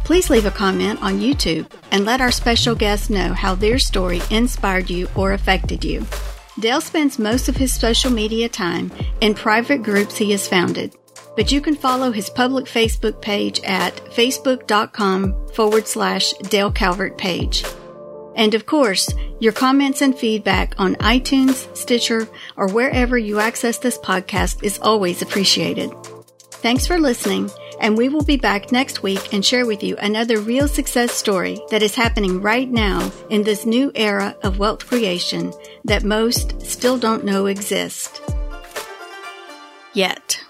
[0.09, 4.23] Please leave a comment on YouTube and let our special guests know how their story
[4.31, 6.03] inspired you or affected you.
[6.57, 8.91] Dale spends most of his social media time
[9.21, 10.95] in private groups he has founded,
[11.35, 17.63] but you can follow his public Facebook page at facebook.com forward slash Dale Calvert page.
[18.35, 22.27] And of course, your comments and feedback on iTunes, Stitcher,
[22.57, 25.91] or wherever you access this podcast is always appreciated.
[26.49, 30.39] Thanks for listening and we will be back next week and share with you another
[30.39, 35.53] real success story that is happening right now in this new era of wealth creation
[35.85, 38.21] that most still don't know exist.
[39.93, 40.43] Yet.